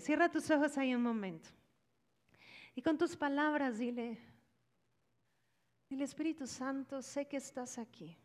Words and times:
Cierra 0.00 0.30
tus 0.30 0.50
ojos 0.50 0.76
ahí 0.78 0.94
un 0.94 1.02
momento. 1.02 1.48
Y 2.74 2.82
con 2.82 2.98
tus 2.98 3.16
palabras 3.16 3.78
dile, 3.78 4.18
dile 5.88 6.04
Espíritu 6.04 6.46
Santo, 6.46 7.00
sé 7.02 7.26
que 7.26 7.38
estás 7.38 7.78
aquí. 7.78 8.16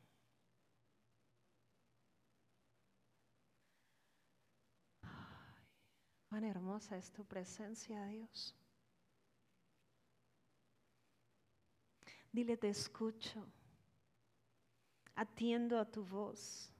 cuán 6.31 6.45
hermosa 6.45 6.95
es 6.95 7.11
tu 7.11 7.25
presencia, 7.25 8.05
Dios. 8.05 8.55
Dile, 12.31 12.55
te 12.55 12.69
escucho. 12.69 13.45
Atiendo 15.13 15.77
a 15.77 15.83
tu 15.83 16.05
voz. 16.05 16.71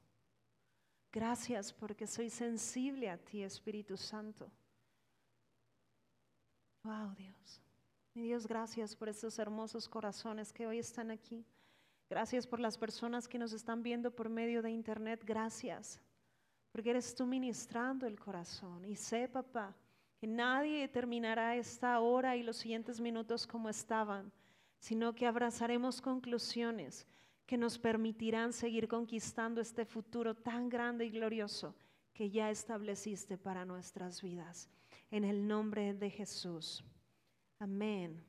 Gracias 1.11 1.73
porque 1.73 2.07
soy 2.07 2.29
sensible 2.29 3.09
a 3.09 3.17
ti, 3.17 3.43
Espíritu 3.43 3.97
Santo. 3.97 4.49
Wow, 6.83 7.13
Dios. 7.15 7.61
Mi 8.13 8.23
Dios, 8.23 8.47
gracias 8.47 8.95
por 8.95 9.07
estos 9.07 9.37
hermosos 9.37 9.87
corazones 9.87 10.51
que 10.51 10.65
hoy 10.65 10.79
están 10.79 11.11
aquí. 11.11 11.45
Gracias 12.09 12.47
por 12.47 12.59
las 12.59 12.77
personas 12.77 13.27
que 13.27 13.37
nos 13.37 13.53
están 13.53 13.83
viendo 13.83 14.11
por 14.11 14.29
medio 14.29 14.61
de 14.61 14.71
internet. 14.71 15.23
Gracias. 15.23 16.01
Porque 16.71 16.89
eres 16.89 17.13
tú 17.15 17.25
ministrando 17.25 18.07
el 18.07 18.19
corazón. 18.19 18.83
Y 18.85 18.95
sé, 18.95 19.27
papá, 19.27 19.75
que 20.17 20.27
nadie 20.27 20.87
terminará 20.87 21.55
esta 21.55 21.99
hora 21.99 22.35
y 22.35 22.43
los 22.43 22.57
siguientes 22.57 22.99
minutos 22.99 23.45
como 23.45 23.69
estaban, 23.69 24.31
sino 24.79 25.13
que 25.13 25.27
abrazaremos 25.27 26.01
conclusiones 26.01 27.07
que 27.45 27.57
nos 27.57 27.77
permitirán 27.77 28.53
seguir 28.53 28.87
conquistando 28.87 29.61
este 29.61 29.85
futuro 29.85 30.35
tan 30.35 30.67
grande 30.67 31.05
y 31.05 31.11
glorioso 31.11 31.75
que 32.13 32.29
ya 32.29 32.49
estableciste 32.49 33.37
para 33.37 33.65
nuestras 33.65 34.21
vidas. 34.21 34.69
En 35.11 35.25
el 35.25 35.45
nombre 35.45 35.93
de 35.93 36.09
Jesús. 36.09 36.83
Amén. 37.59 38.23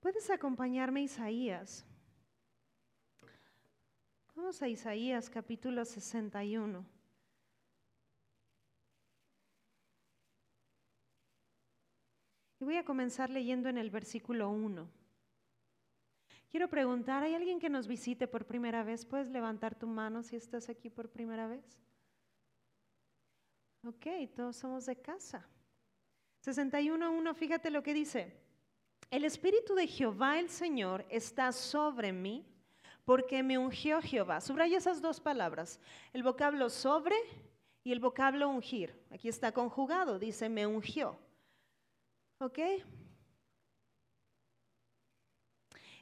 ¿Puedes 0.00 0.28
acompañarme 0.28 1.02
Isaías? 1.02 1.86
Vamos 4.36 4.60
a 4.60 4.68
Isaías 4.68 5.30
capítulo 5.30 5.82
61. 5.82 6.84
Y 12.60 12.64
voy 12.64 12.76
a 12.76 12.84
comenzar 12.84 13.30
leyendo 13.30 13.70
en 13.70 13.78
el 13.78 13.88
versículo 13.88 14.50
1. 14.50 14.86
Quiero 16.50 16.68
preguntar, 16.68 17.22
¿hay 17.22 17.34
alguien 17.34 17.58
que 17.58 17.70
nos 17.70 17.88
visite 17.88 18.28
por 18.28 18.44
primera 18.44 18.84
vez? 18.84 19.06
¿Puedes 19.06 19.30
levantar 19.30 19.74
tu 19.74 19.86
mano 19.86 20.22
si 20.22 20.36
estás 20.36 20.68
aquí 20.68 20.90
por 20.90 21.08
primera 21.08 21.46
vez? 21.46 21.80
Ok, 23.86 24.06
todos 24.36 24.56
somos 24.56 24.84
de 24.84 25.00
casa. 25.00 25.48
61.1, 26.44 27.34
fíjate 27.34 27.70
lo 27.70 27.82
que 27.82 27.94
dice. 27.94 28.36
El 29.10 29.24
Espíritu 29.24 29.74
de 29.74 29.86
Jehová 29.86 30.38
el 30.38 30.50
Señor 30.50 31.06
está 31.08 31.52
sobre 31.52 32.12
mí 32.12 32.44
porque 33.04 33.42
me 33.42 33.56
ungió 33.56 34.02
Jehová. 34.02 34.40
Subraya 34.40 34.76
esas 34.76 35.00
dos 35.00 35.20
palabras, 35.20 35.80
el 36.12 36.22
vocablo 36.22 36.68
sobre 36.68 37.16
y 37.82 37.92
el 37.92 38.00
vocablo 38.00 38.48
ungir. 38.48 38.94
Aquí 39.10 39.28
está 39.28 39.52
conjugado, 39.52 40.18
dice 40.18 40.48
me 40.48 40.66
ungió. 40.66 41.18
¿Ok? 42.38 42.58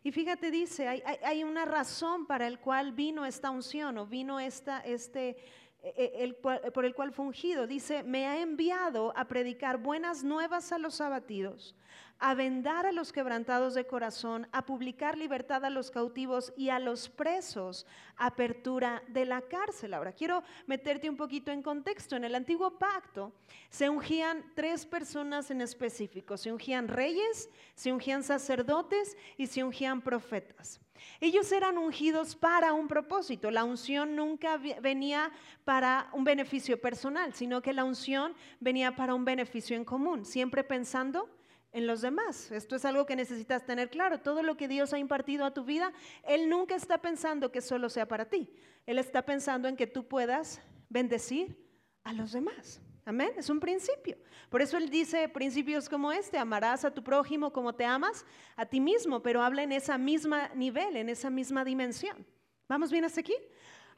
Y 0.04 0.10
fíjate, 0.10 0.50
dice, 0.50 0.88
hay, 0.88 1.44
una 1.44 1.64
razón 1.64 2.26
para 2.26 2.48
el 2.48 2.58
cual 2.58 2.90
vino 2.90 3.24
esta 3.24 3.50
unción 3.50 3.98
o 3.98 4.06
vino 4.06 4.40
esta, 4.40 4.80
este, 4.80 5.36
e, 5.82 5.94
e, 5.96 6.24
el, 6.24 6.34
por 6.36 6.84
el 6.84 6.94
cual 6.94 7.12
fue 7.12 7.26
ungido. 7.26 7.66
Dice, 7.66 8.02
me 8.02 8.26
ha 8.26 8.40
enviado 8.40 9.12
a 9.16 9.26
predicar 9.26 9.78
buenas 9.78 10.22
nuevas 10.22 10.72
a 10.72 10.78
los 10.78 11.00
abatidos, 11.00 11.74
a 12.22 12.34
vendar 12.34 12.86
a 12.86 12.92
los 12.92 13.12
quebrantados 13.12 13.74
de 13.74 13.84
corazón, 13.84 14.46
a 14.52 14.64
publicar 14.64 15.18
libertad 15.18 15.64
a 15.64 15.70
los 15.70 15.90
cautivos 15.90 16.52
y 16.56 16.68
a 16.68 16.78
los 16.78 17.08
presos, 17.08 17.84
apertura 18.16 19.02
de 19.08 19.26
la 19.26 19.42
cárcel. 19.42 19.92
Ahora, 19.92 20.12
quiero 20.12 20.44
meterte 20.68 21.10
un 21.10 21.16
poquito 21.16 21.50
en 21.50 21.62
contexto. 21.62 22.14
En 22.14 22.22
el 22.22 22.36
antiguo 22.36 22.78
pacto 22.78 23.32
se 23.70 23.88
ungían 23.88 24.52
tres 24.54 24.86
personas 24.86 25.50
en 25.50 25.62
específico. 25.62 26.36
Se 26.36 26.52
ungían 26.52 26.86
reyes, 26.86 27.50
se 27.74 27.92
ungían 27.92 28.22
sacerdotes 28.22 29.16
y 29.36 29.48
se 29.48 29.64
ungían 29.64 30.00
profetas. 30.00 30.80
Ellos 31.20 31.50
eran 31.50 31.76
ungidos 31.76 32.36
para 32.36 32.72
un 32.72 32.86
propósito. 32.86 33.50
La 33.50 33.64
unción 33.64 34.14
nunca 34.14 34.58
venía 34.80 35.32
para 35.64 36.08
un 36.12 36.22
beneficio 36.22 36.80
personal, 36.80 37.34
sino 37.34 37.60
que 37.62 37.72
la 37.72 37.82
unción 37.82 38.32
venía 38.60 38.94
para 38.94 39.12
un 39.12 39.24
beneficio 39.24 39.74
en 39.74 39.84
común, 39.84 40.24
siempre 40.24 40.62
pensando 40.62 41.28
en 41.72 41.86
los 41.86 42.02
demás. 42.02 42.50
Esto 42.50 42.76
es 42.76 42.84
algo 42.84 43.06
que 43.06 43.16
necesitas 43.16 43.64
tener 43.64 43.90
claro. 43.90 44.20
Todo 44.20 44.42
lo 44.42 44.56
que 44.56 44.68
Dios 44.68 44.92
ha 44.92 44.98
impartido 44.98 45.44
a 45.44 45.54
tu 45.54 45.64
vida, 45.64 45.92
Él 46.22 46.48
nunca 46.48 46.74
está 46.74 46.98
pensando 46.98 47.50
que 47.50 47.60
solo 47.60 47.88
sea 47.88 48.06
para 48.06 48.26
ti. 48.26 48.50
Él 48.86 48.98
está 48.98 49.22
pensando 49.22 49.68
en 49.68 49.76
que 49.76 49.86
tú 49.86 50.06
puedas 50.06 50.60
bendecir 50.88 51.56
a 52.04 52.12
los 52.12 52.32
demás. 52.32 52.80
Amén, 53.04 53.32
es 53.36 53.50
un 53.50 53.58
principio. 53.58 54.16
Por 54.48 54.62
eso 54.62 54.76
Él 54.76 54.88
dice 54.88 55.28
principios 55.28 55.88
como 55.88 56.12
este, 56.12 56.38
amarás 56.38 56.84
a 56.84 56.92
tu 56.92 57.02
prójimo 57.02 57.52
como 57.52 57.74
te 57.74 57.84
amas 57.84 58.24
a 58.54 58.64
ti 58.64 58.80
mismo, 58.80 59.22
pero 59.22 59.42
habla 59.42 59.62
en 59.62 59.72
esa 59.72 59.98
misma 59.98 60.50
nivel, 60.54 60.96
en 60.96 61.08
esa 61.08 61.30
misma 61.30 61.64
dimensión. 61.64 62.24
¿Vamos 62.68 62.92
bien 62.92 63.04
hasta 63.04 63.20
aquí? 63.20 63.34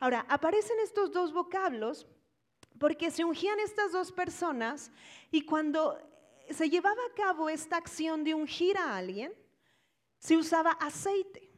Ahora, 0.01 0.25
aparecen 0.29 0.79
estos 0.83 1.13
dos 1.13 1.33
vocablos 1.33 2.07
porque 2.79 3.11
se 3.11 3.25
ungían 3.25 3.61
estas 3.61 3.93
dos 3.93 4.11
personas 4.11 4.91
y 5.31 5.43
cuando 5.43 5.99
se 6.51 6.69
llevaba 6.69 7.01
a 7.11 7.15
cabo 7.15 7.49
esta 7.49 7.77
acción 7.77 8.25
de 8.25 8.35
ungir 8.35 8.77
a 8.77 8.97
alguien, 8.97 9.33
se 10.19 10.37
usaba 10.37 10.73
aceite. 10.73 11.51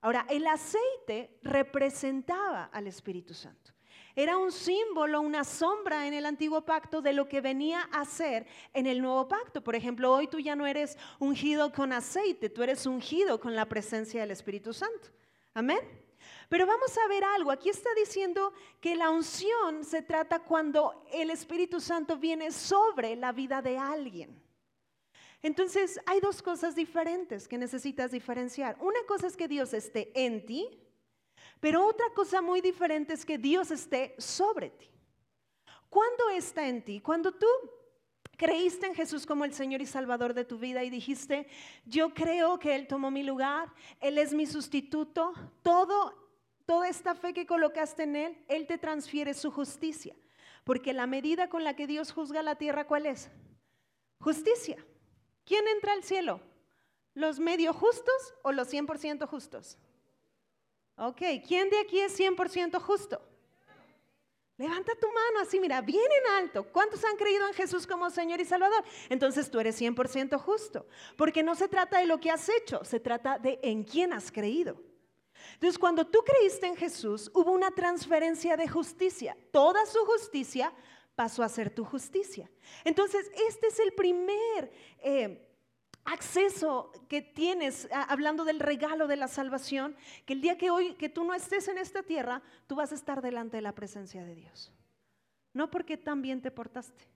Ahora, 0.00 0.26
el 0.28 0.46
aceite 0.46 1.38
representaba 1.42 2.64
al 2.72 2.86
Espíritu 2.86 3.34
Santo. 3.34 3.72
Era 4.14 4.38
un 4.38 4.50
símbolo, 4.50 5.20
una 5.20 5.44
sombra 5.44 6.06
en 6.06 6.14
el 6.14 6.24
antiguo 6.24 6.64
pacto 6.64 7.02
de 7.02 7.12
lo 7.12 7.28
que 7.28 7.42
venía 7.42 7.82
a 7.92 8.04
ser 8.06 8.46
en 8.72 8.86
el 8.86 9.02
nuevo 9.02 9.28
pacto. 9.28 9.62
Por 9.62 9.76
ejemplo, 9.76 10.10
hoy 10.10 10.26
tú 10.26 10.38
ya 10.38 10.56
no 10.56 10.66
eres 10.66 10.96
ungido 11.18 11.70
con 11.70 11.92
aceite, 11.92 12.48
tú 12.48 12.62
eres 12.62 12.86
ungido 12.86 13.38
con 13.38 13.54
la 13.54 13.66
presencia 13.66 14.22
del 14.22 14.30
Espíritu 14.30 14.72
Santo. 14.72 15.10
Amén. 15.52 15.80
Pero 16.48 16.66
vamos 16.66 16.96
a 16.98 17.08
ver 17.08 17.24
algo. 17.24 17.50
Aquí 17.50 17.68
está 17.68 17.90
diciendo 17.94 18.52
que 18.80 18.94
la 18.94 19.10
unción 19.10 19.84
se 19.84 20.02
trata 20.02 20.40
cuando 20.40 21.04
el 21.12 21.30
Espíritu 21.30 21.80
Santo 21.80 22.16
viene 22.16 22.52
sobre 22.52 23.16
la 23.16 23.32
vida 23.32 23.62
de 23.62 23.78
alguien. 23.78 24.42
Entonces, 25.42 26.00
hay 26.06 26.20
dos 26.20 26.42
cosas 26.42 26.74
diferentes 26.74 27.46
que 27.46 27.58
necesitas 27.58 28.10
diferenciar. 28.10 28.76
Una 28.80 29.00
cosa 29.06 29.26
es 29.26 29.36
que 29.36 29.48
Dios 29.48 29.74
esté 29.74 30.10
en 30.14 30.44
ti, 30.46 30.68
pero 31.60 31.86
otra 31.86 32.06
cosa 32.14 32.40
muy 32.40 32.60
diferente 32.60 33.12
es 33.12 33.24
que 33.24 33.38
Dios 33.38 33.70
esté 33.70 34.14
sobre 34.18 34.70
ti. 34.70 34.90
¿Cuándo 35.88 36.30
está 36.30 36.68
en 36.68 36.84
ti? 36.84 37.00
Cuando 37.00 37.32
tú 37.32 37.46
creíste 38.36 38.86
en 38.86 38.94
Jesús 38.94 39.24
como 39.26 39.44
el 39.44 39.54
Señor 39.54 39.80
y 39.80 39.86
Salvador 39.86 40.34
de 40.34 40.44
tu 40.44 40.58
vida 40.58 40.84
y 40.84 40.90
dijiste, 40.90 41.46
yo 41.84 42.12
creo 42.12 42.58
que 42.58 42.74
Él 42.74 42.86
tomó 42.86 43.10
mi 43.10 43.22
lugar, 43.22 43.72
Él 44.00 44.18
es 44.18 44.34
mi 44.34 44.46
sustituto, 44.46 45.32
todo 45.62 46.25
Toda 46.66 46.88
esta 46.88 47.14
fe 47.14 47.32
que 47.32 47.46
colocaste 47.46 48.02
en 48.02 48.16
Él, 48.16 48.44
Él 48.48 48.66
te 48.66 48.76
transfiere 48.76 49.34
su 49.34 49.50
justicia. 49.50 50.14
Porque 50.64 50.92
la 50.92 51.06
medida 51.06 51.48
con 51.48 51.62
la 51.62 51.76
que 51.76 51.86
Dios 51.86 52.12
juzga 52.12 52.42
la 52.42 52.56
tierra, 52.56 52.86
¿cuál 52.88 53.06
es? 53.06 53.30
Justicia. 54.18 54.76
¿Quién 55.44 55.66
entra 55.68 55.92
al 55.92 56.02
cielo? 56.02 56.40
¿Los 57.14 57.38
medio 57.38 57.72
justos 57.72 58.34
o 58.42 58.50
los 58.50 58.72
100% 58.72 59.26
justos? 59.28 59.78
Ok, 60.96 61.22
¿quién 61.46 61.70
de 61.70 61.78
aquí 61.78 62.00
es 62.00 62.18
100% 62.18 62.80
justo? 62.80 63.22
Levanta 64.58 64.92
tu 64.94 65.06
mano 65.06 65.40
así, 65.42 65.60
mira, 65.60 65.82
bien 65.82 66.10
en 66.20 66.32
alto. 66.34 66.64
¿Cuántos 66.72 67.04
han 67.04 67.16
creído 67.16 67.46
en 67.46 67.54
Jesús 67.54 67.86
como 67.86 68.10
Señor 68.10 68.40
y 68.40 68.44
Salvador? 68.44 68.82
Entonces 69.08 69.50
tú 69.50 69.60
eres 69.60 69.80
100% 69.80 70.38
justo. 70.38 70.86
Porque 71.16 71.42
no 71.42 71.54
se 71.54 71.68
trata 71.68 71.98
de 71.98 72.06
lo 72.06 72.18
que 72.18 72.30
has 72.30 72.48
hecho, 72.48 72.82
se 72.82 72.98
trata 72.98 73.38
de 73.38 73.60
en 73.62 73.84
quién 73.84 74.12
has 74.12 74.32
creído. 74.32 74.82
Entonces, 75.54 75.78
cuando 75.78 76.06
tú 76.06 76.20
creíste 76.24 76.66
en 76.66 76.76
Jesús, 76.76 77.30
hubo 77.34 77.52
una 77.52 77.70
transferencia 77.70 78.56
de 78.56 78.68
justicia. 78.68 79.36
Toda 79.50 79.84
su 79.86 79.98
justicia 80.04 80.72
pasó 81.14 81.42
a 81.42 81.48
ser 81.48 81.74
tu 81.74 81.84
justicia. 81.84 82.50
Entonces, 82.84 83.30
este 83.48 83.68
es 83.68 83.80
el 83.80 83.92
primer 83.92 84.70
eh, 84.98 85.46
acceso 86.04 86.92
que 87.08 87.22
tienes, 87.22 87.88
hablando 87.90 88.44
del 88.44 88.60
regalo 88.60 89.06
de 89.06 89.16
la 89.16 89.28
salvación, 89.28 89.96
que 90.24 90.34
el 90.34 90.40
día 90.40 90.58
que 90.58 90.70
hoy, 90.70 90.94
que 90.94 91.08
tú 91.08 91.24
no 91.24 91.34
estés 91.34 91.68
en 91.68 91.78
esta 91.78 92.02
tierra, 92.02 92.42
tú 92.66 92.76
vas 92.76 92.92
a 92.92 92.94
estar 92.94 93.22
delante 93.22 93.56
de 93.56 93.62
la 93.62 93.74
presencia 93.74 94.24
de 94.24 94.34
Dios. 94.34 94.72
No 95.52 95.70
porque 95.70 95.96
tan 95.96 96.20
bien 96.20 96.42
te 96.42 96.50
portaste, 96.50 97.08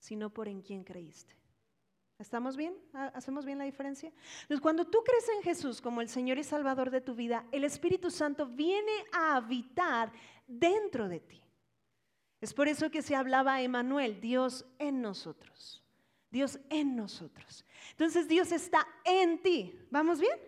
sino 0.00 0.30
por 0.30 0.48
en 0.48 0.60
quién 0.60 0.82
creíste. 0.82 1.37
¿Estamos 2.18 2.56
bien? 2.56 2.76
¿Hacemos 3.14 3.44
bien 3.44 3.58
la 3.58 3.64
diferencia? 3.64 4.12
Entonces, 4.42 4.60
cuando 4.60 4.84
tú 4.84 5.04
crees 5.04 5.28
en 5.36 5.42
Jesús 5.42 5.80
como 5.80 6.00
el 6.00 6.08
Señor 6.08 6.36
y 6.38 6.42
Salvador 6.42 6.90
de 6.90 7.00
tu 7.00 7.14
vida, 7.14 7.46
el 7.52 7.62
Espíritu 7.62 8.10
Santo 8.10 8.46
viene 8.46 8.92
a 9.12 9.36
habitar 9.36 10.12
dentro 10.46 11.08
de 11.08 11.20
ti. 11.20 11.40
Es 12.40 12.52
por 12.52 12.66
eso 12.66 12.90
que 12.90 13.02
se 13.02 13.14
hablaba 13.14 13.62
Emanuel, 13.62 14.20
Dios 14.20 14.64
en 14.80 15.00
nosotros. 15.00 15.84
Dios 16.30 16.58
en 16.70 16.96
nosotros. 16.96 17.64
Entonces 17.90 18.26
Dios 18.26 18.50
está 18.50 18.86
en 19.04 19.40
ti. 19.40 19.78
¿Vamos 19.90 20.18
bien? 20.18 20.38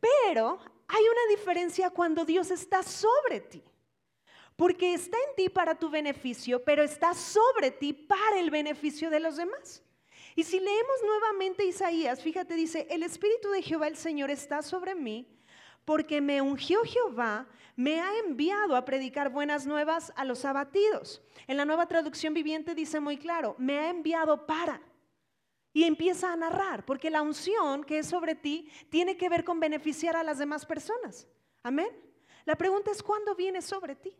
Pero 0.00 0.58
hay 0.88 1.04
una 1.04 1.36
diferencia 1.36 1.90
cuando 1.90 2.24
Dios 2.24 2.50
está 2.50 2.82
sobre 2.82 3.40
ti. 3.40 3.62
Porque 4.56 4.94
está 4.94 5.18
en 5.28 5.36
ti 5.36 5.48
para 5.50 5.74
tu 5.74 5.90
beneficio, 5.90 6.64
pero 6.64 6.82
está 6.82 7.12
sobre 7.12 7.70
ti 7.70 7.92
para 7.92 8.40
el 8.40 8.50
beneficio 8.50 9.10
de 9.10 9.20
los 9.20 9.36
demás. 9.36 9.82
Y 10.36 10.44
si 10.44 10.60
leemos 10.60 10.96
nuevamente 11.02 11.64
Isaías, 11.64 12.22
fíjate, 12.22 12.54
dice, 12.54 12.86
el 12.90 13.02
Espíritu 13.02 13.48
de 13.50 13.62
Jehová 13.62 13.88
el 13.88 13.96
Señor 13.96 14.30
está 14.30 14.60
sobre 14.60 14.94
mí, 14.94 15.26
porque 15.86 16.20
me 16.20 16.42
ungió 16.42 16.82
Jehová, 16.82 17.48
me 17.74 18.02
ha 18.02 18.18
enviado 18.18 18.76
a 18.76 18.84
predicar 18.84 19.30
buenas 19.30 19.66
nuevas 19.66 20.12
a 20.14 20.26
los 20.26 20.44
abatidos. 20.44 21.22
En 21.46 21.56
la 21.56 21.64
nueva 21.64 21.88
traducción 21.88 22.34
viviente 22.34 22.74
dice 22.74 23.00
muy 23.00 23.16
claro, 23.16 23.56
me 23.58 23.78
ha 23.78 23.88
enviado 23.88 24.46
para. 24.46 24.82
Y 25.72 25.84
empieza 25.84 26.30
a 26.30 26.36
narrar, 26.36 26.84
porque 26.84 27.10
la 27.10 27.22
unción 27.22 27.82
que 27.82 27.98
es 27.98 28.06
sobre 28.06 28.34
ti 28.34 28.70
tiene 28.90 29.16
que 29.16 29.30
ver 29.30 29.42
con 29.42 29.58
beneficiar 29.58 30.16
a 30.16 30.22
las 30.22 30.36
demás 30.36 30.66
personas. 30.66 31.26
Amén. 31.62 31.88
La 32.44 32.56
pregunta 32.56 32.90
es, 32.90 33.02
¿cuándo 33.02 33.34
viene 33.34 33.62
sobre 33.62 33.96
ti? 33.96 34.14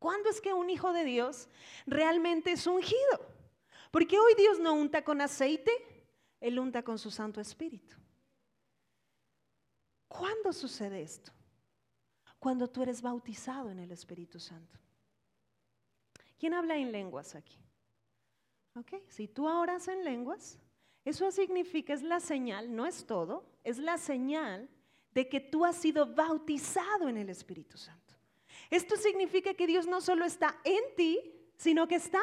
¿Cuándo 0.00 0.30
es 0.30 0.40
que 0.40 0.52
un 0.52 0.68
hijo 0.68 0.92
de 0.92 1.04
Dios 1.04 1.48
realmente 1.86 2.52
es 2.52 2.66
ungido? 2.66 3.35
Porque 3.96 4.18
hoy 4.18 4.34
Dios 4.36 4.60
no 4.60 4.74
unta 4.74 5.02
con 5.02 5.22
aceite, 5.22 5.72
Él 6.38 6.58
unta 6.58 6.82
con 6.82 6.98
su 6.98 7.10
Santo 7.10 7.40
Espíritu. 7.40 7.96
¿Cuándo 10.06 10.52
sucede 10.52 11.00
esto? 11.00 11.32
Cuando 12.38 12.68
tú 12.68 12.82
eres 12.82 13.00
bautizado 13.00 13.70
en 13.70 13.78
el 13.78 13.90
Espíritu 13.90 14.38
Santo. 14.38 14.78
¿Quién 16.38 16.52
habla 16.52 16.76
en 16.76 16.92
lenguas 16.92 17.34
aquí? 17.34 17.56
Ok, 18.74 18.96
si 19.08 19.28
tú 19.28 19.48
oras 19.48 19.88
en 19.88 20.04
lenguas, 20.04 20.58
eso 21.02 21.30
significa, 21.30 21.94
es 21.94 22.02
la 22.02 22.20
señal, 22.20 22.76
no 22.76 22.84
es 22.84 23.06
todo, 23.06 23.48
es 23.64 23.78
la 23.78 23.96
señal 23.96 24.68
de 25.12 25.26
que 25.26 25.40
tú 25.40 25.64
has 25.64 25.76
sido 25.76 26.04
bautizado 26.14 27.08
en 27.08 27.16
el 27.16 27.30
Espíritu 27.30 27.78
Santo. 27.78 28.12
Esto 28.68 28.94
significa 28.98 29.54
que 29.54 29.66
Dios 29.66 29.86
no 29.86 30.02
solo 30.02 30.26
está 30.26 30.60
en 30.64 30.82
ti, 30.96 31.18
sino 31.56 31.88
que 31.88 31.94
está 31.94 32.20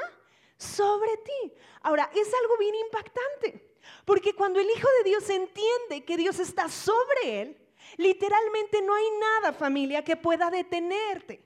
sobre 0.57 1.17
ti. 1.17 1.53
Ahora, 1.81 2.09
es 2.13 2.31
algo 2.41 2.57
bien 2.57 2.75
impactante, 2.75 3.75
porque 4.05 4.33
cuando 4.35 4.59
el 4.59 4.69
Hijo 4.69 4.87
de 4.99 5.09
Dios 5.09 5.29
entiende 5.29 6.05
que 6.05 6.17
Dios 6.17 6.39
está 6.39 6.69
sobre 6.69 7.41
él, 7.41 7.57
literalmente 7.97 8.81
no 8.81 8.93
hay 8.93 9.05
nada, 9.19 9.53
familia, 9.53 10.03
que 10.03 10.15
pueda 10.15 10.49
detenerte. 10.49 11.43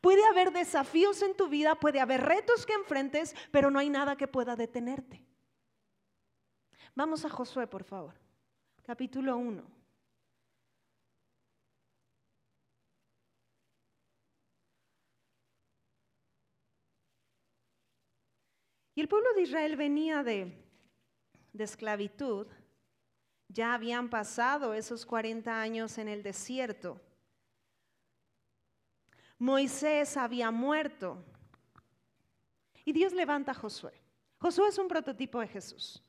Puede 0.00 0.24
haber 0.24 0.52
desafíos 0.52 1.22
en 1.22 1.34
tu 1.34 1.48
vida, 1.48 1.74
puede 1.74 2.00
haber 2.00 2.22
retos 2.22 2.64
que 2.64 2.72
enfrentes, 2.72 3.34
pero 3.50 3.70
no 3.70 3.78
hay 3.78 3.90
nada 3.90 4.16
que 4.16 4.28
pueda 4.28 4.56
detenerte. 4.56 5.22
Vamos 6.94 7.24
a 7.24 7.28
Josué, 7.28 7.66
por 7.66 7.84
favor. 7.84 8.14
Capítulo 8.82 9.36
1. 9.36 9.83
Y 18.94 19.00
el 19.00 19.08
pueblo 19.08 19.28
de 19.34 19.42
Israel 19.42 19.76
venía 19.76 20.22
de, 20.22 20.56
de 21.52 21.64
esclavitud. 21.64 22.46
Ya 23.48 23.74
habían 23.74 24.08
pasado 24.08 24.74
esos 24.74 25.04
40 25.04 25.60
años 25.60 25.98
en 25.98 26.08
el 26.08 26.22
desierto. 26.22 27.00
Moisés 29.38 30.16
había 30.16 30.50
muerto. 30.50 31.22
Y 32.84 32.92
Dios 32.92 33.12
levanta 33.12 33.52
a 33.52 33.54
Josué. 33.54 34.00
Josué 34.38 34.68
es 34.68 34.78
un 34.78 34.88
prototipo 34.88 35.40
de 35.40 35.48
Jesús. 35.48 36.02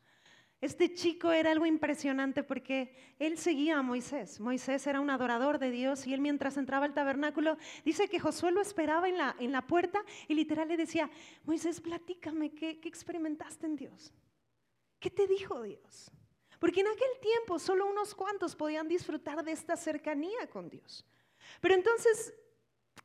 Este 0.61 0.93
chico 0.93 1.31
era 1.31 1.51
algo 1.51 1.65
impresionante 1.65 2.43
porque 2.43 2.95
él 3.19 3.37
seguía 3.37 3.77
a 3.77 3.81
Moisés. 3.81 4.39
Moisés 4.39 4.87
era 4.87 5.01
un 5.01 5.09
adorador 5.09 5.59
de 5.59 5.69
Dios 5.69 6.07
y 6.07 6.13
él 6.13 6.21
mientras 6.21 6.57
entraba 6.57 6.85
al 6.85 6.93
tabernáculo 6.93 7.57
dice 7.83 8.07
que 8.07 8.19
Josué 8.19 8.51
lo 8.51 8.61
esperaba 8.61 9.09
en 9.09 9.17
la, 9.17 9.35
en 9.39 9.51
la 9.51 9.67
puerta 9.67 10.03
y 10.27 10.33
literal 10.33 10.67
le 10.67 10.77
decía, 10.77 11.09
Moisés, 11.43 11.81
platícame, 11.81 12.51
¿qué, 12.51 12.79
¿qué 12.79 12.87
experimentaste 12.87 13.65
en 13.65 13.75
Dios? 13.75 14.13
¿Qué 14.99 15.09
te 15.09 15.27
dijo 15.27 15.61
Dios? 15.61 16.11
Porque 16.57 16.79
en 16.79 16.87
aquel 16.87 17.19
tiempo 17.21 17.59
solo 17.59 17.85
unos 17.85 18.15
cuantos 18.15 18.55
podían 18.55 18.87
disfrutar 18.87 19.43
de 19.43 19.51
esta 19.51 19.75
cercanía 19.75 20.47
con 20.49 20.69
Dios. 20.69 21.05
Pero 21.61 21.75
entonces 21.75 22.33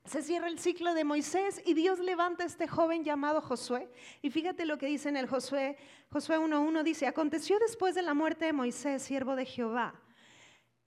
se 0.05 0.23
cierra 0.23 0.49
el 0.49 0.59
ciclo 0.59 0.95
de 0.95 1.05
Moisés 1.05 1.61
y 1.65 1.75
Dios 1.75 1.99
levanta 1.99 2.45
a 2.45 2.47
este 2.47 2.67
joven 2.67 3.05
llamado 3.05 3.41
Josué. 3.41 3.89
Y 4.23 4.31
fíjate 4.31 4.65
lo 4.65 4.79
que 4.79 4.87
dice 4.87 5.09
en 5.09 5.17
el 5.17 5.29
Josué, 5.29 5.77
Josué 6.11 6.39
1.1 6.39 6.83
dice, 6.83 7.07
aconteció 7.07 7.59
después 7.59 7.95
de 7.95 8.03
la 8.03 8.15
muerte 8.15 8.47
de 8.47 8.53
Moisés, 8.53 9.03
siervo 9.03 9.37
de 9.37 9.45
Jehová, 9.45 9.95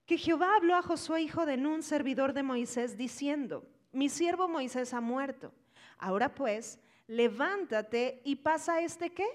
que 0.05 0.17
Jehová 0.17 0.55
habló 0.55 0.75
a 0.75 0.81
Josué, 0.81 1.21
hijo 1.21 1.45
de 1.45 1.57
Nun, 1.57 1.83
servidor 1.83 2.33
de 2.33 2.43
Moisés, 2.43 2.97
diciendo, 2.97 3.65
mi 3.91 4.09
siervo 4.09 4.47
Moisés 4.47 4.93
ha 4.93 4.99
muerto. 4.99 5.53
Ahora 5.99 6.33
pues, 6.33 6.79
levántate 7.07 8.21
y 8.25 8.37
pasa 8.37 8.81
este 8.81 9.13
qué? 9.13 9.27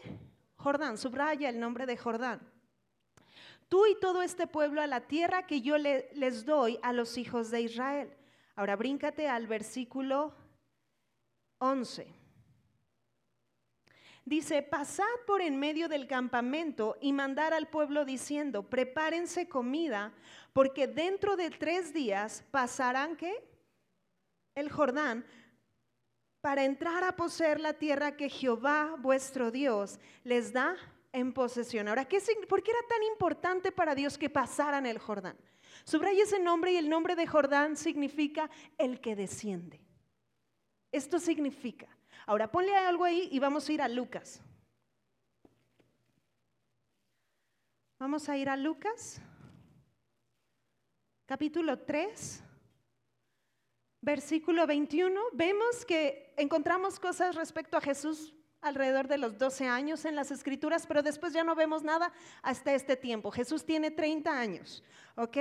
Jordán, 0.57 0.99
subraya 0.99 1.49
el 1.49 1.61
nombre 1.61 1.87
de 1.87 1.97
Jordán. 1.97 2.41
Tú 3.69 3.87
y 3.87 3.99
todo 4.01 4.23
este 4.23 4.47
pueblo 4.47 4.83
a 4.83 4.87
la 4.87 5.03
tierra 5.03 5.47
que 5.47 5.61
yo 5.61 5.79
les 5.79 6.45
doy 6.45 6.79
a 6.83 6.93
los 6.93 7.17
hijos 7.17 7.51
de 7.51 7.61
Israel 7.63 8.11
Ahora 8.59 8.75
bríncate 8.75 9.29
al 9.29 9.47
versículo 9.47 10.35
11. 11.59 12.13
Dice, 14.25 14.63
pasad 14.63 15.05
por 15.29 15.41
en 15.41 15.61
medio 15.61 15.89
del 15.89 16.09
campamento 16.09 16.97
y 17.01 17.13
mandar 17.13 17.55
al 17.55 17.69
pueblo 17.69 18.05
diciendo, 18.05 18.65
prepárense 18.65 19.49
comida, 19.49 20.13
porque 20.53 20.89
dentro 20.89 21.37
de 21.37 21.51
tres 21.51 21.95
días 21.95 22.43
pasarán 22.51 23.17
qué? 23.17 23.49
El 24.57 24.73
Jordán 24.73 25.25
para 26.41 26.65
entrar 26.65 27.05
a 27.05 27.15
poseer 27.15 27.61
la 27.61 27.75
tierra 27.75 28.17
que 28.17 28.29
Jehová 28.29 28.97
vuestro 28.99 29.53
Dios 29.53 30.01
les 30.25 30.53
da 30.53 30.75
en 31.13 31.33
posesión. 31.33 31.87
Ahora, 31.87 32.07
¿qué, 32.07 32.21
¿por 32.49 32.65
qué 32.65 32.73
era 32.73 32.89
tan 32.89 33.05
importante 33.05 33.71
para 33.71 33.95
Dios 33.95 34.19
que 34.19 34.29
pasaran 34.29 34.85
el 34.85 34.99
Jordán? 34.99 35.39
Subraya 35.89 36.25
ese 36.25 36.39
nombre 36.39 36.73
y 36.73 36.77
el 36.77 36.91
nombre 36.91 37.17
de 37.17 37.27
Jordán 37.27 37.75
significa 37.75 38.51
el 38.77 39.01
que 39.01 39.17
desciende. 39.17 39.81
Esto 40.93 41.19
significa. 41.19 41.89
Ahora 42.27 42.53
ponle 42.53 42.77
algo 42.77 43.05
ahí 43.05 43.31
y 43.33 43.39
vamos 43.39 43.67
a 43.67 43.73
ir 43.73 43.81
a 43.81 43.89
Lucas. 43.89 44.43
Vamos 47.99 48.29
a 48.29 48.37
ir 48.37 48.51
a 48.51 48.57
Lucas, 48.59 49.23
capítulo 51.25 51.79
3, 51.79 52.43
versículo 54.03 54.67
21. 54.67 55.19
Vemos 55.33 55.87
que 55.87 56.35
encontramos 56.37 57.01
cosas 57.01 57.35
respecto 57.35 57.79
a 57.79 57.81
Jesús 57.81 58.35
alrededor 58.61 59.09
de 59.09 59.17
los 59.17 59.39
12 59.39 59.67
años 59.67 60.05
en 60.05 60.17
las 60.17 60.31
escrituras, 60.33 60.87
pero 60.87 61.03
después 61.03 61.33
ya 61.33 61.45
no 61.45 61.55
vemos 61.55 61.83
nada 61.83 62.13
hasta 62.43 62.75
este 62.75 62.95
tiempo. 62.95 63.31
Jesús 63.31 63.65
tiene 63.65 63.91
30 63.91 64.39
años, 64.39 64.83
¿ok? 65.17 65.39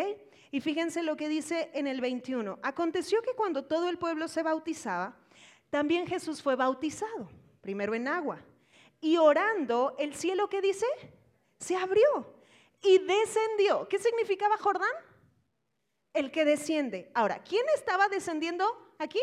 Y 0.52 0.62
fíjense 0.62 1.04
lo 1.04 1.18
que 1.18 1.30
dice 1.30 1.70
en 1.74 1.88
el 1.88 2.02
21. 2.02 2.60
Aconteció 2.62 3.22
que 3.22 3.34
cuando 3.34 3.66
todo 3.66 3.90
el 3.90 3.98
pueblo 3.98 4.28
se 4.28 4.44
bautizaba, 4.44 5.18
también 5.70 6.08
Jesús 6.08 6.42
fue 6.42 6.56
bautizado, 6.56 7.30
primero 7.62 7.94
en 7.94 8.08
agua. 8.08 8.40
Y 9.02 9.18
orando, 9.18 9.96
el 10.00 10.16
cielo 10.16 10.50
que 10.50 10.62
dice, 10.62 10.86
se 11.60 11.76
abrió 11.76 12.34
y 12.82 13.00
descendió. 13.00 13.88
¿Qué 13.88 14.00
significaba 14.00 14.58
Jordán? 14.58 14.90
El 16.14 16.32
que 16.32 16.46
desciende. 16.46 17.12
Ahora, 17.14 17.44
¿quién 17.44 17.66
estaba 17.76 18.08
descendiendo 18.08 18.66
aquí? 18.98 19.22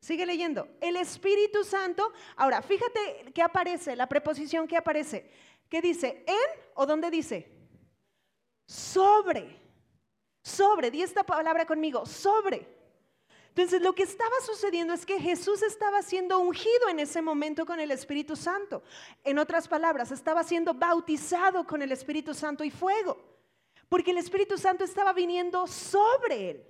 Sigue 0.00 0.26
leyendo. 0.26 0.68
El 0.80 0.96
Espíritu 0.96 1.64
Santo. 1.64 2.12
Ahora, 2.36 2.60
fíjate 2.60 3.32
que 3.32 3.42
aparece, 3.42 3.96
la 3.96 4.08
preposición 4.08 4.66
que 4.66 4.76
aparece. 4.76 5.30
¿Qué 5.68 5.80
dice? 5.80 6.24
¿En 6.26 6.60
o 6.74 6.84
dónde 6.86 7.10
dice? 7.10 7.50
Sobre. 8.66 9.61
Sobre. 10.42 10.90
Di 10.90 11.02
esta 11.02 11.22
palabra 11.22 11.66
conmigo. 11.66 12.04
Sobre. 12.06 12.66
Entonces, 13.48 13.82
lo 13.82 13.94
que 13.94 14.04
estaba 14.04 14.34
sucediendo 14.44 14.94
es 14.94 15.04
que 15.04 15.20
Jesús 15.20 15.62
estaba 15.62 16.00
siendo 16.02 16.38
ungido 16.38 16.88
en 16.88 16.98
ese 17.00 17.20
momento 17.20 17.66
con 17.66 17.80
el 17.80 17.90
Espíritu 17.90 18.34
Santo. 18.34 18.82
En 19.24 19.38
otras 19.38 19.68
palabras, 19.68 20.10
estaba 20.10 20.42
siendo 20.42 20.72
bautizado 20.72 21.66
con 21.66 21.82
el 21.82 21.92
Espíritu 21.92 22.32
Santo 22.32 22.64
y 22.64 22.70
fuego. 22.70 23.18
Porque 23.90 24.12
el 24.12 24.18
Espíritu 24.18 24.56
Santo 24.56 24.84
estaba 24.84 25.12
viniendo 25.12 25.66
sobre 25.66 26.50
él. 26.50 26.66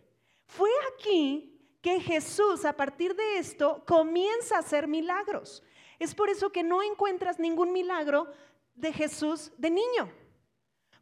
Fue 0.47 0.71
aquí 0.93 1.57
que 1.81 2.00
Jesús 2.00 2.64
a 2.64 2.73
partir 2.73 3.14
de 3.14 3.38
esto 3.38 3.85
comienza 3.87 4.57
a 4.57 4.61
hacer 4.61 4.88
milagros. 4.88 5.62
Es 6.00 6.17
por 6.17 6.31
eso 6.31 6.50
que 6.50 6.64
no 6.64 6.83
encuentras 6.83 7.38
ningún 7.38 7.73
milagro 7.73 8.26
de 8.75 8.93
Jesús 8.93 9.52
de 9.57 9.71
niño. 9.71 10.12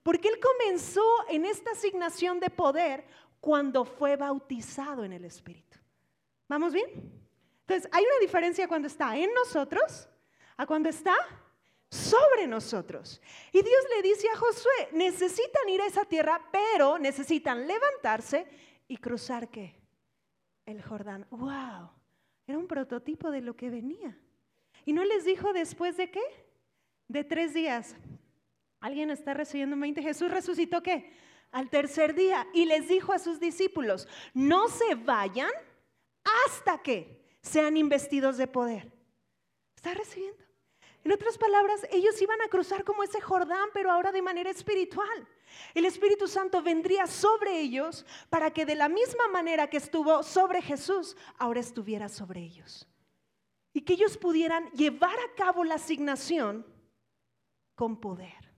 Porque 0.02 0.28
Él 0.28 0.40
comenzó 0.40 1.04
en 1.28 1.44
esta 1.44 1.72
asignación 1.72 2.40
de 2.40 2.50
poder 2.50 3.04
cuando 3.40 3.84
fue 3.84 4.16
bautizado 4.16 5.04
en 5.04 5.12
el 5.12 5.24
Espíritu. 5.24 5.78
¿Vamos 6.48 6.72
bien? 6.72 6.88
Entonces, 7.60 7.88
hay 7.92 8.04
una 8.04 8.18
diferencia 8.20 8.66
cuando 8.66 8.88
está 8.88 9.16
en 9.16 9.32
nosotros 9.32 10.08
a 10.56 10.66
cuando 10.66 10.88
está 10.88 11.14
sobre 11.90 12.46
nosotros. 12.46 13.20
Y 13.52 13.62
Dios 13.62 13.84
le 13.94 14.02
dice 14.02 14.28
a 14.28 14.36
Josué, 14.36 14.88
necesitan 14.92 15.68
ir 15.68 15.80
a 15.80 15.86
esa 15.86 16.04
tierra, 16.04 16.40
pero 16.52 16.98
necesitan 16.98 17.66
levantarse 17.66 18.46
y 18.88 18.96
cruzar 18.96 19.48
qué? 19.50 19.80
El 20.66 20.82
Jordán. 20.82 21.26
¡Wow! 21.30 21.90
Era 22.46 22.58
un 22.58 22.66
prototipo 22.66 23.30
de 23.30 23.40
lo 23.40 23.56
que 23.56 23.70
venía. 23.70 24.18
¿Y 24.84 24.92
no 24.92 25.04
les 25.04 25.24
dijo 25.24 25.52
después 25.52 25.96
de 25.96 26.10
qué? 26.10 26.22
De 27.08 27.24
tres 27.24 27.54
días. 27.54 27.96
¿Alguien 28.80 29.10
está 29.10 29.34
recibiendo 29.34 29.76
20? 29.76 30.02
Jesús 30.02 30.30
resucitó 30.30 30.82
qué? 30.82 31.12
Al 31.52 31.68
tercer 31.68 32.14
día. 32.14 32.46
Y 32.54 32.64
les 32.64 32.88
dijo 32.88 33.12
a 33.12 33.18
sus 33.18 33.38
discípulos, 33.38 34.08
no 34.32 34.68
se 34.68 34.94
vayan 34.94 35.50
hasta 36.46 36.78
que 36.82 37.38
sean 37.42 37.76
investidos 37.76 38.36
de 38.38 38.46
poder. 38.46 38.90
¿Está 39.76 39.94
recibiendo? 39.94 40.44
En 41.02 41.12
otras 41.12 41.38
palabras, 41.38 41.86
ellos 41.90 42.20
iban 42.20 42.40
a 42.42 42.48
cruzar 42.48 42.84
como 42.84 43.02
ese 43.02 43.20
Jordán, 43.20 43.70
pero 43.72 43.90
ahora 43.90 44.12
de 44.12 44.20
manera 44.20 44.50
espiritual. 44.50 45.26
El 45.74 45.86
Espíritu 45.86 46.28
Santo 46.28 46.62
vendría 46.62 47.06
sobre 47.06 47.58
ellos 47.58 48.04
para 48.28 48.50
que 48.50 48.66
de 48.66 48.74
la 48.74 48.88
misma 48.88 49.28
manera 49.28 49.68
que 49.68 49.78
estuvo 49.78 50.22
sobre 50.22 50.60
Jesús, 50.60 51.16
ahora 51.38 51.60
estuviera 51.60 52.08
sobre 52.08 52.40
ellos. 52.40 52.86
Y 53.72 53.82
que 53.82 53.94
ellos 53.94 54.18
pudieran 54.18 54.70
llevar 54.72 55.18
a 55.18 55.34
cabo 55.34 55.64
la 55.64 55.76
asignación 55.76 56.66
con 57.74 57.98
poder. 57.98 58.49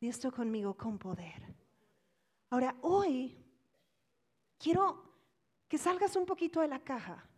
Y 0.00 0.08
esto 0.08 0.30
conmigo, 0.32 0.76
con 0.76 0.98
poder. 0.98 1.54
Ahora, 2.50 2.76
hoy 2.82 3.36
quiero 4.58 5.02
que 5.68 5.78
salgas 5.78 6.14
un 6.16 6.26
poquito 6.26 6.60
de 6.60 6.68
la 6.68 6.82
caja 6.82 7.28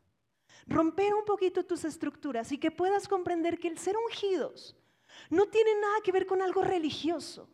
romper 0.66 1.14
un 1.14 1.25
poquito 1.25 1.64
tus 1.64 1.84
estructuras 1.84 2.50
y 2.52 2.58
que 2.58 2.70
puedas 2.70 3.08
comprender 3.08 3.58
que 3.58 3.68
el 3.68 3.78
ser 3.78 3.96
ungidos 3.96 4.76
no 5.30 5.46
tiene 5.46 5.75
nada 5.80 6.00
que 6.02 6.12
ver 6.12 6.26
con 6.26 6.42
algo 6.42 6.62
religioso. 6.62 7.48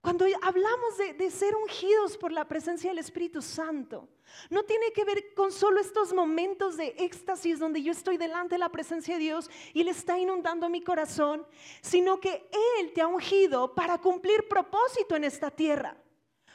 Cuando 0.00 0.26
hablamos 0.42 0.98
de, 0.98 1.30
ser 1.30 1.56
ungidos 1.56 2.18
por 2.18 2.30
la 2.30 2.46
presencia 2.46 2.90
del 2.90 2.98
Espíritu 2.98 3.40
Santo, 3.40 4.08
no 4.50 4.64
tiene 4.64 4.92
que 4.92 5.04
ver 5.04 5.34
con 5.34 5.52
solo 5.52 5.80
estos 5.80 6.12
momentos 6.12 6.76
de 6.76 6.94
éxtasis 6.98 7.58
donde 7.58 7.82
yo 7.82 7.92
estoy 7.92 8.16
delante 8.16 8.54
de 8.54 8.58
la 8.58 8.68
presencia 8.68 9.14
de 9.14 9.20
Dios 9.20 9.50
y 9.72 9.80
Él 9.80 9.88
está 9.88 10.18
inundando 10.18 10.68
mi 10.68 10.82
corazón, 10.82 11.46
sino 11.80 12.20
que 12.20 12.48
Él 12.78 12.92
te 12.92 13.00
ha 13.00 13.06
ungido 13.06 13.74
para 13.74 13.98
cumplir 13.98 14.48
propósito 14.48 15.16
en 15.16 15.24
esta 15.24 15.50
tierra. 15.50 15.96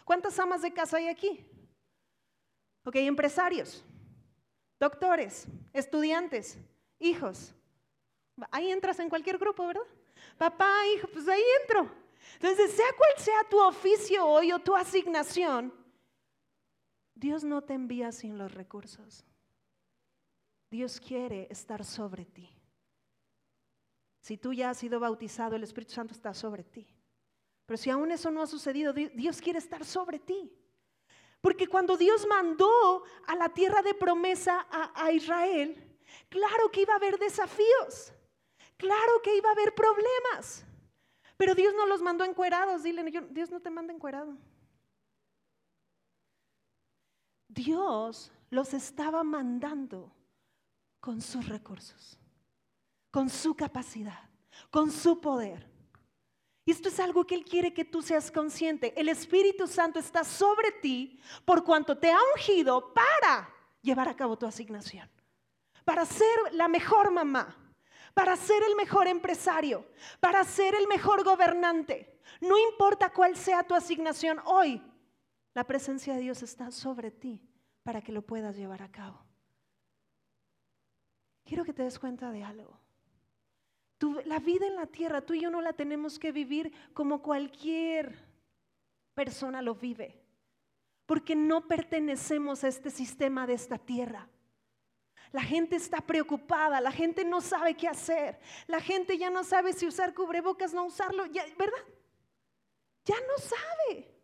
¿Cuántas 0.06 0.40
amas 0.40 0.62
de 0.62 0.74
casa 0.74 0.98
hay 0.98 1.08
aquí? 1.08 1.46
Ok, 2.84 2.96
empresarios 2.96 3.84
doctores, 4.80 5.46
estudiantes, 5.74 6.58
hijos. 7.00 7.54
Ahí 8.50 8.72
entras 8.72 9.00
en 9.00 9.10
cualquier 9.10 9.38
grupo, 9.38 9.68
¿verdad? 9.68 9.84
Papá, 10.38 10.88
hijo, 10.96 11.08
pues 11.10 11.28
ahí 11.28 11.44
entro. 11.62 11.92
Entonces, 12.36 12.72
sea 12.72 12.94
cual 12.98 13.12
sea 13.18 13.44
tu 13.50 13.60
oficio 13.62 14.26
hoy 14.26 14.52
o 14.52 14.60
tu 14.60 14.76
asignación, 14.76 15.74
Dios 17.20 17.44
no 17.44 17.62
te 17.62 17.74
envía 17.74 18.12
sin 18.14 18.38
los 18.38 18.54
recursos. 18.54 19.26
Dios 20.72 21.02
quiere 21.02 21.48
estar 21.50 21.84
sobre 21.84 22.26
ti. 22.26 22.50
Si 24.22 24.38
tú 24.38 24.54
ya 24.54 24.70
has 24.70 24.78
sido 24.78 25.00
bautizado, 25.00 25.56
el 25.56 25.64
Espíritu 25.64 25.94
Santo 25.94 26.14
está 26.14 26.34
sobre 26.34 26.64
ti. 26.64 26.88
Pero 27.66 27.78
si 27.78 27.90
aún 27.90 28.12
eso 28.12 28.32
no 28.32 28.42
ha 28.42 28.48
sucedido, 28.48 28.94
Dios 28.94 29.42
quiere 29.42 29.60
estar 29.60 29.84
sobre 29.84 30.20
ti. 30.20 30.52
Porque 31.42 31.68
cuando 31.68 31.98
Dios 31.98 32.26
mandó 32.28 33.04
a 33.28 33.36
la 33.36 33.50
tierra 33.50 33.82
de 33.82 33.94
promesa 33.94 34.66
a, 34.70 35.12
Israel, 35.12 35.76
claro 36.30 36.72
que 36.72 36.82
iba 36.82 36.94
a 36.94 36.98
haber 36.98 37.18
desafíos, 37.18 38.14
claro 38.78 39.22
que 39.22 39.36
iba 39.36 39.50
a 39.50 39.54
haber 39.54 39.74
problemas, 39.74 40.66
pero 41.38 41.56
Dios 41.56 41.74
no 41.76 41.86
los 41.86 42.02
mandó 42.02 42.24
encuerados. 42.24 42.84
Dile, 42.84 43.04
Dios 43.30 43.50
no 43.52 43.62
te 43.62 43.70
manda 43.70 43.94
encuerado. 43.94 44.38
Dios 47.50 48.32
los 48.50 48.74
estaba 48.74 49.24
mandando 49.24 50.12
con 51.00 51.20
sus 51.22 51.48
recursos, 51.48 52.18
con 53.12 53.30
su 53.30 53.56
capacidad, 53.56 54.30
con 54.70 54.92
su 54.92 55.20
poder. 55.20 55.68
Y 56.64 56.72
esto 56.72 56.90
es 56.90 57.00
algo 57.00 57.26
que 57.26 57.34
Él 57.34 57.44
quiere 57.44 57.74
que 57.74 57.84
tú 57.84 58.02
seas 58.02 58.32
consciente. 58.32 58.94
El 58.96 59.10
Espíritu 59.10 59.66
Santo 59.66 59.98
está 59.98 60.24
sobre 60.24 60.72
ti 60.72 61.20
por 61.44 61.64
cuanto 61.64 61.98
te 61.98 62.12
ha 62.12 62.20
ungido 62.36 62.94
para 62.94 63.50
llevar 63.82 64.08
a 64.08 64.16
cabo 64.16 64.38
tu 64.38 64.46
asignación, 64.46 65.10
para 65.84 66.06
ser 66.06 66.38
la 66.52 66.68
mejor 66.68 67.10
mamá, 67.10 67.56
para 68.14 68.36
ser 68.36 68.62
el 68.64 68.76
mejor 68.76 69.08
empresario, 69.08 69.88
para 70.20 70.44
ser 70.44 70.76
el 70.76 70.88
mejor 70.88 71.24
gobernante. 71.24 72.20
No 72.42 72.58
importa 72.58 73.12
cuál 73.12 73.36
sea 73.36 73.64
tu 73.64 73.74
asignación 73.74 74.40
hoy, 74.46 74.82
la 75.60 75.66
presencia 75.66 76.14
de 76.16 76.22
Dios 76.22 76.42
está 76.42 76.72
sobre 76.72 77.12
ti 77.12 77.42
para 77.84 78.02
que 78.02 78.14
lo 78.14 78.22
puedas 78.22 78.56
llevar 78.56 78.82
a 78.82 78.90
cabo. 78.90 79.20
Quiero 81.44 81.66
que 81.66 81.74
te 81.74 81.84
des 81.84 82.00
cuenta 82.00 82.32
de 82.32 82.46
algo 82.46 82.80
la 84.24 84.40
vida 84.40 84.66
en 84.66 84.78
la 84.78 84.88
tierra, 84.88 85.20
tú 85.20 85.34
y 85.34 85.42
yo 85.42 85.52
no 85.52 85.60
la 85.60 85.74
tenemos 85.74 86.18
que 86.18 86.32
vivir 86.32 86.72
como 86.94 87.22
cualquier 87.22 88.18
persona 89.14 89.62
lo 89.62 89.76
vive, 89.76 90.24
porque 91.06 91.36
no 91.36 91.68
pertenecemos 91.68 92.64
a 92.64 92.70
este 92.70 92.90
sistema 92.90 93.46
de 93.46 93.56
esta 93.56 93.78
tierra. 93.78 94.30
La 95.34 95.44
gente 95.44 95.76
está 95.76 96.00
preocupada, 96.00 96.80
la 96.80 96.94
gente 96.94 97.26
no 97.26 97.42
sabe 97.42 97.76
qué 97.76 97.90
hacer, 97.90 98.40
la 98.66 98.80
gente 98.80 99.18
ya 99.18 99.30
no 99.30 99.44
sabe 99.44 99.74
si 99.74 99.86
usar 99.86 100.14
cubrebocas, 100.14 100.74
no 100.74 100.86
usarlo, 100.86 101.24
¿verdad? 101.58 101.84
Ya 103.04 103.16
no 103.28 103.38
sabe. 103.38 104.19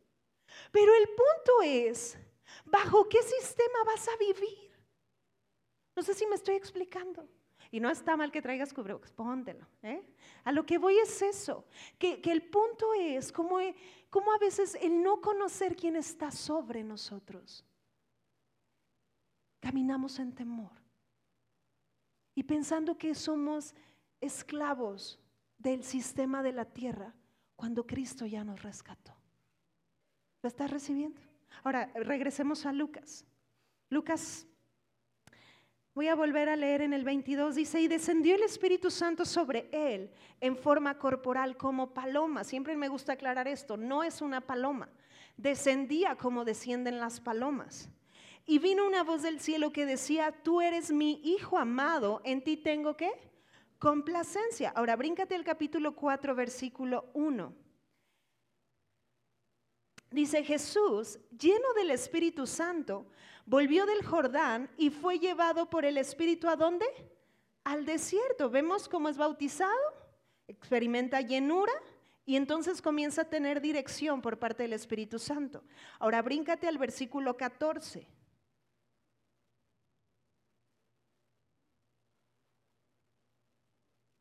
Pero 0.76 0.94
el 0.94 1.08
punto 1.08 1.62
es, 1.64 2.18
¿bajo 2.66 3.08
qué 3.08 3.24
sistema 3.24 3.86
vas 3.86 4.10
a 4.10 4.18
vivir? 4.18 4.74
No 5.96 6.04
sé 6.04 6.14
si 6.14 6.28
me 6.28 6.36
estoy 6.36 6.56
explicando. 6.56 7.30
Y 7.72 7.80
no 7.80 7.90
está 7.90 8.18
mal 8.18 8.30
que 8.30 8.42
traigas 8.42 8.74
cubrebocas, 8.74 9.14
póntelo. 9.14 9.66
¿eh? 9.84 10.06
A 10.44 10.52
lo 10.52 10.66
que 10.66 10.78
voy 10.78 10.98
es 10.98 11.22
eso, 11.22 11.66
que, 11.98 12.20
el 12.26 12.50
punto 12.50 12.94
es 12.94 13.32
como, 13.32 13.58
como 14.10 14.34
a 14.34 14.38
veces 14.38 14.76
el 14.82 15.02
no 15.02 15.22
conocer 15.22 15.78
quién 15.78 15.96
está 15.96 16.30
sobre 16.30 16.84
nosotros. 16.84 17.64
Caminamos 19.62 20.20
en 20.20 20.36
temor 20.36 20.74
y 22.34 22.44
pensando 22.44 22.98
que 22.98 23.16
somos 23.16 23.74
esclavos 24.20 25.22
del 25.58 25.86
sistema 25.86 26.44
de 26.44 26.52
la 26.52 26.66
tierra 26.66 27.16
cuando 27.56 27.88
Cristo 27.88 28.26
ya 28.26 28.44
nos 28.44 28.62
rescató. 28.62 29.15
¿Lo 30.46 30.50
estás 30.50 30.70
recibiendo? 30.70 31.20
Ahora, 31.64 31.90
regresemos 31.96 32.68
a 32.68 32.72
Lucas. 32.72 33.26
Lucas 33.90 34.46
Voy 35.96 36.08
a 36.08 36.14
volver 36.14 36.50
a 36.50 36.56
leer 36.56 36.82
en 36.84 36.94
el 36.94 37.04
22, 37.04 37.56
dice, 37.56 37.82
y 37.82 37.88
descendió 37.88 38.36
el 38.36 38.44
Espíritu 38.44 38.92
Santo 38.92 39.26
sobre 39.26 39.68
él 39.72 40.12
en 40.42 40.56
forma 40.56 41.00
corporal 41.00 41.58
como 41.58 41.96
paloma. 41.96 42.44
Siempre 42.44 42.78
me 42.78 42.90
gusta 42.90 43.14
aclarar 43.14 43.48
esto, 43.48 43.76
no 43.76 44.04
es 44.04 44.22
una 44.22 44.40
paloma, 44.40 44.88
descendía 45.36 46.16
como 46.16 46.46
descienden 46.46 47.00
las 47.00 47.20
palomas. 47.20 47.90
Y 48.46 48.60
vino 48.60 48.86
una 48.86 49.02
voz 49.02 49.24
del 49.24 49.40
cielo 49.40 49.74
que 49.74 49.88
decía, 49.88 50.32
tú 50.32 50.62
eres 50.62 50.92
mi 50.92 51.22
hijo 51.24 51.58
amado, 51.58 52.22
en 52.24 52.44
ti 52.44 52.56
tengo 52.56 52.96
que 52.96 53.10
complacencia. 53.80 54.70
Ahora 54.76 54.96
bríncate 54.96 55.34
el 55.34 55.44
capítulo 55.44 55.96
4, 55.96 56.36
versículo 56.36 57.10
1. 57.16 57.65
Dice 60.16 60.46
Jesús, 60.46 61.20
lleno 61.38 61.74
del 61.74 61.92
Espíritu 61.92 62.48
Santo, 62.48 63.06
volvió 63.46 63.86
del 63.86 64.02
Jordán 64.02 64.72
y 64.78 64.90
fue 64.90 65.20
llevado 65.20 65.70
por 65.70 65.84
el 65.84 65.98
Espíritu 65.98 66.48
a 66.48 66.56
dónde? 66.56 66.86
Al 67.66 67.86
desierto. 67.86 68.50
Vemos 68.50 68.88
cómo 68.88 69.10
es 69.10 69.18
bautizado, 69.18 69.76
experimenta 70.48 71.20
llenura 71.20 71.74
y 72.26 72.38
entonces 72.38 72.82
comienza 72.82 73.24
a 73.24 73.30
tener 73.30 73.60
dirección 73.60 74.22
por 74.22 74.40
parte 74.40 74.64
del 74.64 74.72
Espíritu 74.72 75.20
Santo. 75.20 75.66
Ahora 76.00 76.22
bríncate 76.22 76.66
al 76.66 76.78
versículo 76.78 77.36
14. 77.36 78.08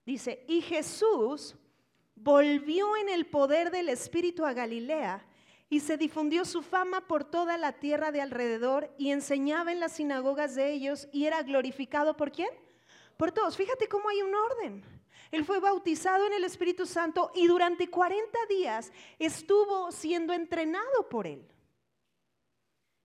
Dice, 0.04 0.44
y 0.48 0.60
Jesús 0.60 1.54
volvió 2.16 2.96
en 2.96 3.10
el 3.10 3.26
poder 3.26 3.70
del 3.70 3.90
Espíritu 3.90 4.44
a 4.44 4.52
Galilea 4.52 5.24
y 5.74 5.80
se 5.80 5.96
difundió 5.96 6.44
su 6.44 6.62
fama 6.62 7.08
por 7.08 7.24
toda 7.24 7.58
la 7.58 7.72
tierra 7.72 8.12
de 8.12 8.20
alrededor 8.20 8.94
y 8.96 9.10
enseñaba 9.10 9.72
en 9.72 9.80
las 9.80 9.94
sinagogas 9.94 10.54
de 10.54 10.70
ellos 10.70 11.08
y 11.10 11.26
era 11.26 11.42
glorificado 11.42 12.16
por 12.16 12.30
quién? 12.30 12.50
Por 13.16 13.32
todos. 13.32 13.56
Fíjate 13.56 13.88
cómo 13.88 14.08
hay 14.08 14.22
un 14.22 14.32
orden. 14.36 14.84
Él 15.32 15.44
fue 15.44 15.58
bautizado 15.58 16.28
en 16.28 16.32
el 16.32 16.44
Espíritu 16.44 16.86
Santo 16.86 17.32
y 17.34 17.48
durante 17.48 17.90
40 17.90 18.38
días 18.48 18.92
estuvo 19.18 19.90
siendo 19.90 20.32
entrenado 20.32 21.08
por 21.08 21.26
él. 21.26 21.44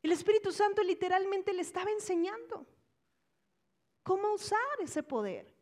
El 0.04 0.12
Espíritu 0.12 0.52
Santo 0.52 0.84
literalmente 0.84 1.54
le 1.54 1.64
estaba 1.64 1.90
enseñando 1.90 2.68
cómo 4.04 4.32
usar 4.32 4.60
ese 4.80 5.02
poder. 5.02 5.59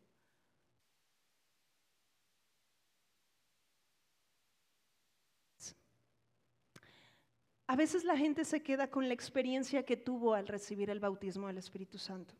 A 7.68 7.76
veces 7.76 8.04
la 8.04 8.16
gente 8.16 8.46
se 8.46 8.62
queda 8.62 8.90
con 8.90 9.06
la 9.08 9.14
experiencia 9.14 9.84
que 9.84 9.96
tuvo 9.96 10.32
al 10.32 10.48
recibir 10.48 10.88
el 10.88 11.00
bautismo 11.00 11.46
del 11.46 11.58
Espíritu 11.58 11.98
Santo. 11.98 12.34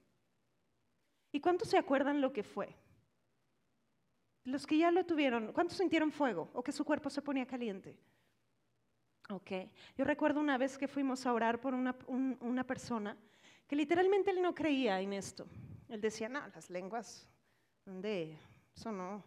¿Y 1.30 1.40
cuántos 1.40 1.68
se 1.68 1.76
acuerdan 1.76 2.22
lo 2.22 2.32
que 2.32 2.42
fue? 2.42 2.74
Los 4.44 4.66
que 4.66 4.78
ya 4.78 4.90
lo 4.90 5.04
tuvieron, 5.04 5.52
¿cuántos 5.52 5.76
sintieron 5.76 6.10
fuego 6.10 6.48
o 6.54 6.64
que 6.64 6.72
su 6.72 6.82
cuerpo 6.82 7.10
se 7.10 7.20
ponía 7.20 7.46
caliente? 7.46 7.98
Ok, 9.28 9.50
yo 9.98 10.04
recuerdo 10.06 10.40
una 10.40 10.56
vez 10.56 10.78
que 10.78 10.88
fuimos 10.88 11.26
a 11.26 11.34
orar 11.34 11.60
por 11.60 11.74
una, 11.74 11.94
una 12.08 12.64
persona 12.64 13.14
que 13.66 13.76
literalmente 13.76 14.30
él 14.30 14.40
no 14.40 14.54
creía 14.54 14.98
en 14.98 15.12
esto. 15.12 15.46
Él 15.90 16.00
decía, 16.00 16.30
no, 16.30 16.40
las 16.48 16.70
lenguas, 16.70 17.28
¿dónde? 17.84 18.38
Eso 18.74 18.90
no. 18.90 19.22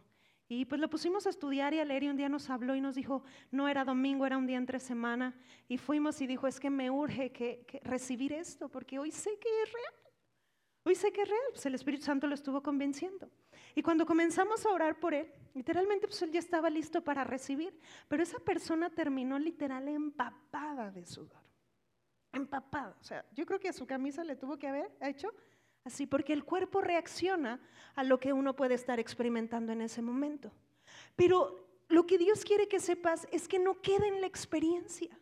Y 0.53 0.65
pues 0.65 0.81
lo 0.81 0.89
pusimos 0.89 1.25
a 1.27 1.29
estudiar 1.29 1.73
y 1.73 1.79
a 1.79 1.85
leer 1.85 2.03
y 2.03 2.09
un 2.09 2.17
día 2.17 2.27
nos 2.27 2.49
habló 2.49 2.75
y 2.75 2.81
nos 2.81 2.93
dijo, 2.93 3.23
no 3.51 3.69
era 3.69 3.85
domingo, 3.85 4.25
era 4.25 4.37
un 4.37 4.45
día 4.45 4.57
entre 4.57 4.81
semana. 4.81 5.33
Y 5.69 5.77
fuimos 5.77 6.19
y 6.19 6.27
dijo, 6.27 6.45
es 6.45 6.59
que 6.59 6.69
me 6.69 6.91
urge 6.91 7.31
que, 7.31 7.79
recibir 7.85 8.33
esto 8.33 8.67
porque 8.67 8.99
hoy 8.99 9.11
sé 9.11 9.39
que 9.39 9.47
es 9.63 9.71
real. 9.71 9.93
Hoy 10.83 10.95
sé 10.95 11.13
que 11.13 11.21
es 11.21 11.29
real, 11.29 11.41
pues 11.51 11.65
el 11.67 11.75
Espíritu 11.75 12.03
Santo 12.03 12.27
lo 12.27 12.35
estuvo 12.35 12.61
convenciendo. 12.61 13.31
Y 13.75 13.81
cuando 13.81 14.05
comenzamos 14.05 14.65
a 14.65 14.71
orar 14.71 14.99
por 14.99 15.13
él, 15.13 15.31
literalmente 15.53 16.05
pues 16.05 16.21
él 16.21 16.31
ya 16.31 16.39
estaba 16.39 16.69
listo 16.69 17.01
para 17.01 17.23
recibir, 17.23 17.79
pero 18.09 18.21
esa 18.21 18.39
persona 18.39 18.89
terminó 18.89 19.39
literal 19.39 19.87
empapada 19.87 20.91
de 20.91 21.05
sudor. 21.05 21.41
Empapada. 22.33 22.97
O 22.99 23.03
sea, 23.05 23.23
yo 23.31 23.45
creo 23.45 23.57
que 23.57 23.69
a 23.69 23.73
su 23.73 23.87
camisa 23.87 24.21
le 24.25 24.35
tuvo 24.35 24.59
que 24.59 24.67
haber 24.67 24.91
hecho 24.99 25.33
así, 25.83 26.05
porque 26.05 26.33
el 26.33 26.43
cuerpo 26.43 26.81
reacciona 26.81 27.59
a 27.95 28.03
lo 28.03 28.19
que 28.19 28.33
uno 28.33 28.55
puede 28.55 28.75
estar 28.75 28.99
experimentando 28.99 29.71
en 29.71 29.81
ese 29.81 30.01
momento. 30.01 30.51
Pero 31.15 31.67
lo 31.87 32.05
que 32.05 32.17
Dios 32.17 32.45
quiere 32.45 32.67
que 32.67 32.79
sepas 32.79 33.27
es 33.31 33.47
que 33.47 33.59
no 33.59 33.81
quede 33.81 34.07
en 34.07 34.21
la 34.21 34.27
experiencia. 34.27 35.17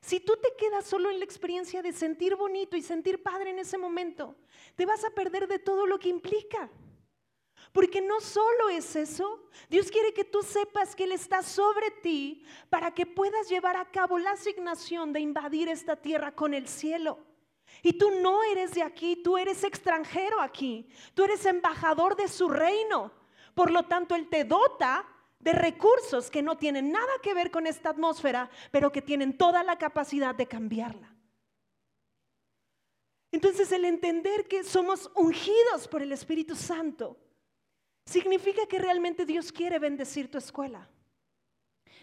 Si 0.00 0.20
tú 0.20 0.36
te 0.36 0.54
quedas 0.56 0.86
solo 0.86 1.10
en 1.10 1.18
la 1.18 1.24
experiencia 1.24 1.82
de 1.82 1.92
sentir 1.92 2.36
bonito 2.36 2.76
y 2.76 2.82
sentir 2.82 3.22
padre 3.22 3.50
en 3.50 3.58
ese 3.58 3.78
momento, 3.78 4.36
te 4.74 4.86
vas 4.86 5.04
a 5.04 5.10
perder 5.10 5.48
de 5.48 5.58
todo 5.58 5.86
lo 5.86 5.98
que 5.98 6.08
implica. 6.08 6.70
Porque 7.72 8.00
no 8.00 8.20
solo 8.20 8.68
es 8.70 8.94
eso, 8.96 9.50
Dios 9.68 9.90
quiere 9.90 10.14
que 10.14 10.24
tú 10.24 10.42
sepas 10.42 10.94
que 10.94 11.04
Él 11.04 11.12
está 11.12 11.42
sobre 11.42 11.90
ti 11.90 12.44
para 12.70 12.94
que 12.94 13.04
puedas 13.04 13.48
llevar 13.48 13.76
a 13.76 13.90
cabo 13.90 14.18
la 14.18 14.32
asignación 14.32 15.12
de 15.12 15.20
invadir 15.20 15.68
esta 15.68 15.96
tierra 15.96 16.34
con 16.34 16.54
el 16.54 16.68
cielo. 16.68 17.18
Y 17.82 17.94
tú 17.94 18.10
no 18.20 18.42
eres 18.42 18.72
de 18.72 18.82
aquí, 18.82 19.16
tú 19.16 19.36
eres 19.36 19.64
extranjero 19.64 20.40
aquí, 20.40 20.88
tú 21.14 21.24
eres 21.24 21.44
embajador 21.46 22.16
de 22.16 22.28
su 22.28 22.48
reino. 22.48 23.12
Por 23.54 23.70
lo 23.70 23.84
tanto, 23.84 24.14
Él 24.14 24.28
te 24.28 24.44
dota 24.44 25.06
de 25.38 25.52
recursos 25.52 26.30
que 26.30 26.42
no 26.42 26.56
tienen 26.56 26.90
nada 26.90 27.12
que 27.22 27.34
ver 27.34 27.50
con 27.50 27.66
esta 27.66 27.90
atmósfera, 27.90 28.50
pero 28.70 28.90
que 28.90 29.02
tienen 29.02 29.36
toda 29.36 29.62
la 29.62 29.78
capacidad 29.78 30.34
de 30.34 30.46
cambiarla. 30.46 31.14
Entonces 33.30 33.70
el 33.72 33.84
entender 33.84 34.48
que 34.48 34.64
somos 34.64 35.10
ungidos 35.14 35.88
por 35.88 36.02
el 36.02 36.12
Espíritu 36.12 36.56
Santo 36.56 37.18
significa 38.06 38.66
que 38.66 38.78
realmente 38.78 39.26
Dios 39.26 39.52
quiere 39.52 39.78
bendecir 39.78 40.30
tu 40.30 40.38
escuela. 40.38 40.88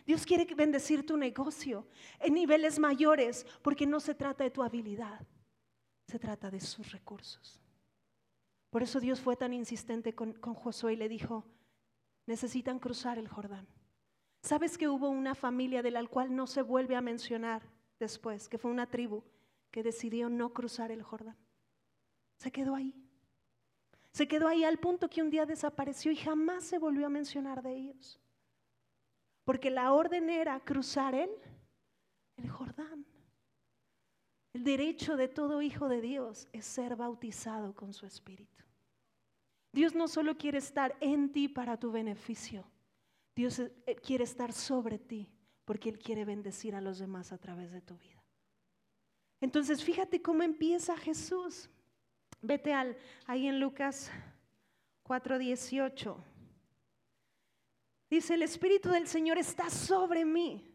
Dios 0.05 0.25
quiere 0.25 0.45
bendecir 0.53 1.05
tu 1.05 1.17
negocio 1.17 1.87
en 2.19 2.33
niveles 2.33 2.77
mayores 2.77 3.45
porque 3.61 3.85
no 3.85 3.99
se 3.99 4.13
trata 4.13 4.43
de 4.43 4.51
tu 4.51 4.61
habilidad, 4.61 5.25
se 6.13 6.19
trata 6.19 6.51
de 6.51 6.61
sus 6.61 6.91
recursos. 6.91 7.59
Por 8.69 8.83
eso 8.83 8.99
Dios 8.99 9.19
fue 9.19 9.35
tan 9.35 9.51
insistente 9.51 10.13
con, 10.13 10.35
Josué 10.35 10.93
y 10.93 10.95
le 10.95 11.09
dijo, 11.09 11.43
necesitan 12.27 12.77
cruzar 12.77 13.17
el 13.17 13.27
Jordán. 13.27 13.67
¿Sabes 14.43 14.77
que 14.77 14.87
hubo 14.87 15.09
una 15.09 15.33
familia 15.33 15.81
de 15.81 15.89
la 15.89 16.05
cual 16.05 16.35
no 16.35 16.45
se 16.45 16.61
vuelve 16.61 16.95
a 16.95 17.01
mencionar 17.01 17.63
después, 17.99 18.47
que 18.47 18.59
fue 18.59 18.69
una 18.69 18.85
tribu 18.85 19.23
que 19.71 19.81
decidió 19.81 20.29
no 20.29 20.53
cruzar 20.53 20.91
el 20.91 21.01
Jordán? 21.01 21.35
Se 22.37 22.51
quedó 22.51 22.75
ahí. 22.75 22.93
Se 24.11 24.27
quedó 24.27 24.47
ahí 24.47 24.63
al 24.63 24.77
punto 24.77 25.09
que 25.09 25.23
un 25.23 25.31
día 25.31 25.47
desapareció 25.47 26.11
y 26.11 26.15
jamás 26.15 26.63
se 26.63 26.77
volvió 26.77 27.07
a 27.07 27.09
mencionar 27.09 27.63
de 27.63 27.75
ellos. 27.75 28.21
Porque 29.45 29.71
la 29.71 29.91
orden 29.91 30.29
era 30.29 30.59
cruzar 30.59 31.15
el, 31.15 31.31
el 32.37 32.51
Jordán. 32.51 33.03
El 34.53 34.63
derecho 34.63 35.17
de 35.17 35.27
todo 35.27 35.61
hijo 35.61 35.89
de 35.89 36.01
Dios 36.01 36.47
es 36.53 36.65
ser 36.65 36.95
bautizado 36.95 37.73
con 37.73 37.93
su 37.93 38.05
espíritu. 38.05 38.63
Dios 39.71 39.95
no 39.95 40.07
solo 40.07 40.37
quiere 40.37 40.59
estar 40.59 40.95
en 41.01 41.31
ti 41.31 41.47
para 41.47 41.77
tu 41.77 41.91
beneficio, 41.91 42.63
Dios 43.35 43.59
eh, 43.59 43.73
quiere 44.03 44.23
estar 44.23 44.53
sobre 44.53 44.99
ti 44.99 45.27
porque 45.65 45.89
Él 45.89 45.97
quiere 45.97 46.25
bendecir 46.25 46.75
a 46.75 46.81
los 46.81 46.99
demás 46.99 47.31
a 47.31 47.37
través 47.37 47.71
de 47.71 47.81
tu 47.81 47.97
vida. 47.97 48.23
Entonces 49.41 49.83
fíjate 49.83 50.21
cómo 50.21 50.43
empieza 50.43 50.95
Jesús. 50.97 51.69
Vete 52.41 52.73
al, 52.73 52.97
ahí 53.25 53.47
en 53.47 53.59
Lucas 53.59 54.11
4:18. 55.03 56.15
Dice, 58.09 58.35
el 58.35 58.43
Espíritu 58.43 58.89
del 58.89 59.07
Señor 59.07 59.39
está 59.39 59.71
sobre 59.71 60.23
mí, 60.23 60.72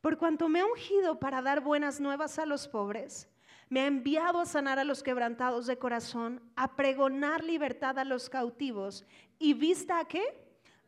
por 0.00 0.18
cuanto 0.18 0.48
me 0.48 0.60
ha 0.60 0.66
ungido 0.66 1.18
para 1.18 1.42
dar 1.42 1.60
buenas 1.60 2.00
nuevas 2.00 2.38
a 2.38 2.46
los 2.46 2.68
pobres, 2.68 3.28
me 3.68 3.80
ha 3.80 3.86
enviado 3.86 4.40
a 4.40 4.46
sanar 4.46 4.78
a 4.78 4.84
los 4.84 5.02
quebrantados 5.02 5.66
de 5.66 5.78
corazón, 5.78 6.40
a 6.54 6.76
pregonar 6.76 7.42
libertad 7.42 7.98
a 7.98 8.04
los 8.04 8.30
cautivos 8.30 9.04
y 9.38 9.54
vista 9.54 9.98
a 9.98 10.06
qué? 10.06 10.22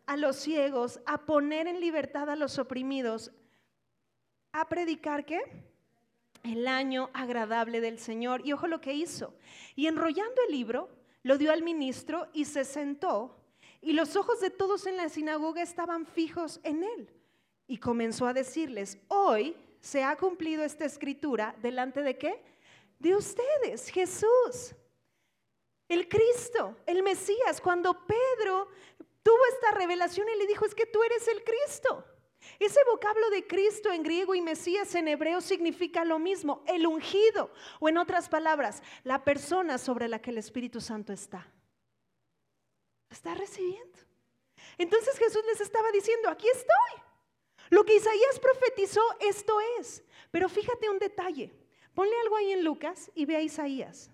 A 0.07 0.16
los 0.16 0.37
ciegos, 0.37 1.01
a 1.07 1.27
poner 1.27 1.66
en 1.66 1.81
libertad 1.81 2.31
a 2.31 2.37
los 2.37 2.59
oprimidos, 2.59 3.33
a 4.53 4.68
predicar 4.68 5.25
qué? 5.25 5.68
el 6.44 6.66
año 6.66 7.11
agradable 7.12 7.81
del 7.81 7.99
Señor. 7.99 8.47
Y 8.47 8.53
ojo 8.53 8.66
lo 8.66 8.81
que 8.81 8.94
hizo. 8.94 9.35
Y 9.75 9.87
enrollando 9.87 10.40
el 10.47 10.53
libro, 10.53 10.88
lo 11.23 11.38
dio 11.38 11.53
al 11.53 11.62
ministro 11.62 12.29
y 12.33 12.44
se 12.44 12.64
sentó. 12.64 13.37
Y 13.81 13.92
los 13.92 14.16
ojos 14.16 14.40
de 14.40 14.51
todos 14.51 14.87
en 14.87 14.97
la 14.97 15.09
sinagoga 15.09 15.62
estaban 15.62 16.07
fijos 16.07 16.61
en 16.62 16.85
él. 16.85 17.11
Y 17.68 17.78
comenzó 17.78 18.26
a 18.26 18.33
decirles, 18.33 18.98
hoy 19.07 19.54
se 19.81 20.02
ha 20.02 20.16
cumplido 20.16 20.64
esta 20.64 20.87
escritura 20.87 21.54
delante 21.62 22.02
de 22.02 22.18
qué? 22.18 22.42
De 22.98 23.14
ustedes, 23.14 23.90
Jesús, 23.90 24.74
el 25.87 26.09
Cristo, 26.09 26.76
el 26.87 27.02
Mesías. 27.02 27.61
Cuando 27.61 28.07
Pedro 28.07 28.68
tuvo 29.22 29.38
esta 29.52 29.70
revelación, 29.72 30.26
y 30.28 30.38
le 30.38 30.46
dijo, 30.46 30.64
es 30.64 30.74
que 30.74 30.87
tú 30.87 31.02
eres 31.02 31.28
el 31.28 31.44
Cristo. 31.44 32.04
Ese 32.59 32.81
vocablo 32.90 33.28
de 33.31 33.46
Cristo 33.46 33.92
en 33.92 34.02
griego 34.02 34.35
y 34.35 34.40
Mesías 34.40 34.94
en 34.94 35.07
hebreo 35.07 35.40
significa 35.40 36.04
lo 36.04 36.18
mismo, 36.18 36.64
el 36.66 36.87
ungido, 36.87 37.52
o 37.81 37.88
en 37.88 37.98
otras 37.98 38.28
palabras, 38.28 38.83
la 39.04 39.22
persona 39.24 39.76
sobre 39.76 40.09
la 40.09 40.20
que 40.20 40.31
el 40.31 40.38
Espíritu 40.38 40.81
Santo 40.81 41.12
está. 41.12 41.46
Está 43.11 43.35
recibiendo. 43.35 43.98
Entonces 44.78 45.18
Jesús 45.18 45.42
les 45.46 45.61
estaba 45.61 45.90
diciendo, 45.92 46.28
aquí 46.31 46.48
estoy. 46.48 47.08
Lo 47.70 47.85
que 47.85 47.96
Isaías 47.96 48.38
profetizó, 48.40 49.02
esto 49.20 49.59
es. 49.78 50.02
Pero 50.31 50.48
fíjate 50.48 50.88
un 50.88 50.98
detalle. 50.98 51.52
Ponle 51.94 52.14
algo 52.22 52.37
ahí 52.37 52.52
en 52.52 52.64
Lucas 52.64 53.11
y 53.14 53.26
ve 53.26 53.37
a 53.37 53.42
Isaías. 53.42 54.11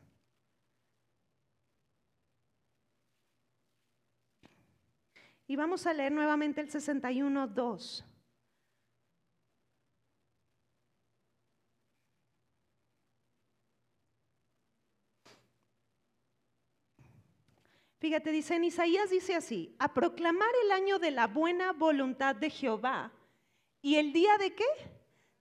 Y 5.47 5.57
vamos 5.57 5.87
a 5.87 5.93
leer 5.93 6.11
nuevamente 6.11 6.61
el 6.61 6.71
61, 6.71 7.49
2. 7.49 8.05
Fíjate, 17.99 18.33
dice 18.33 18.57
en 18.57 18.65
Isaías, 18.65 19.11
dice 19.11 19.35
así, 19.35 19.75
a 19.79 19.93
proclamar 19.95 20.51
el 20.65 20.73
año 20.73 20.99
de 20.99 21.11
la 21.11 21.27
buena 21.27 21.73
voluntad 21.73 22.35
de 22.35 22.51
Jehová 22.51 23.13
y 23.85 23.97
el 23.97 24.15
día 24.15 24.39
de 24.39 24.55
qué? 24.55 24.65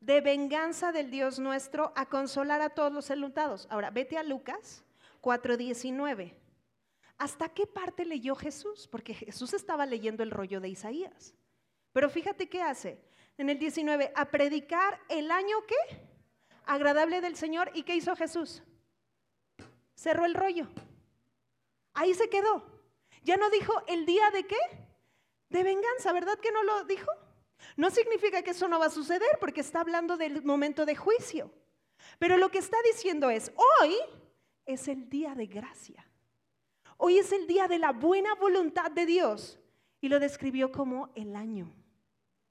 De 0.01 0.19
venganza 0.19 0.91
del 0.91 1.09
Dios 1.09 1.39
nuestro, 1.39 1.93
a 1.95 2.09
consolar 2.09 2.59
a 2.59 2.71
todos 2.71 2.91
los 2.91 3.09
enlutados. 3.09 3.67
Ahora, 3.69 3.89
vete 3.89 4.17
a 4.17 4.23
Lucas 4.23 4.83
4:19. 5.21 6.33
¿Hasta 7.17 7.47
qué 7.47 7.65
parte 7.65 8.03
leyó 8.03 8.35
Jesús? 8.35 8.89
Porque 8.89 9.13
Jesús 9.13 9.53
estaba 9.53 9.85
leyendo 9.85 10.23
el 10.23 10.31
rollo 10.31 10.59
de 10.59 10.67
Isaías. 10.67 11.33
Pero 11.93 12.09
fíjate 12.09 12.49
qué 12.49 12.61
hace. 12.61 13.01
En 13.37 13.49
el 13.49 13.57
19, 13.59 14.11
a 14.13 14.25
predicar 14.25 14.99
el 15.07 15.31
año 15.31 15.65
qué? 15.65 16.01
Agradable 16.65 17.21
del 17.21 17.37
Señor. 17.37 17.71
¿Y 17.73 17.83
qué 17.83 17.95
hizo 17.95 18.13
Jesús? 18.13 18.61
Cerró 19.95 20.25
el 20.25 20.33
rollo. 20.33 20.67
Ahí 21.93 22.13
se 22.13 22.29
quedó. 22.29 22.61
Ya 23.23 23.37
no 23.37 23.49
dijo 23.51 23.73
el 23.87 24.05
día 24.05 24.31
de 24.31 24.45
qué? 24.45 24.59
De 25.47 25.63
venganza, 25.63 26.11
¿verdad 26.11 26.37
que 26.39 26.51
no 26.51 26.61
lo 26.63 26.83
dijo? 26.83 27.09
No 27.75 27.89
significa 27.89 28.41
que 28.41 28.51
eso 28.51 28.67
no 28.67 28.79
va 28.79 28.87
a 28.87 28.91
suceder 28.91 29.37
porque 29.39 29.61
está 29.61 29.81
hablando 29.81 30.17
del 30.17 30.43
momento 30.43 30.85
de 30.85 30.95
juicio. 30.95 31.51
Pero 32.19 32.37
lo 32.37 32.49
que 32.49 32.59
está 32.59 32.77
diciendo 32.91 33.29
es, 33.29 33.51
hoy 33.81 33.95
es 34.65 34.87
el 34.87 35.09
día 35.09 35.35
de 35.35 35.47
gracia. 35.47 36.05
Hoy 36.97 37.17
es 37.17 37.31
el 37.31 37.47
día 37.47 37.67
de 37.67 37.79
la 37.79 37.91
buena 37.91 38.33
voluntad 38.35 38.91
de 38.91 39.05
Dios. 39.05 39.59
Y 40.01 40.09
lo 40.09 40.19
describió 40.19 40.71
como 40.71 41.11
el 41.15 41.35
año. 41.35 41.73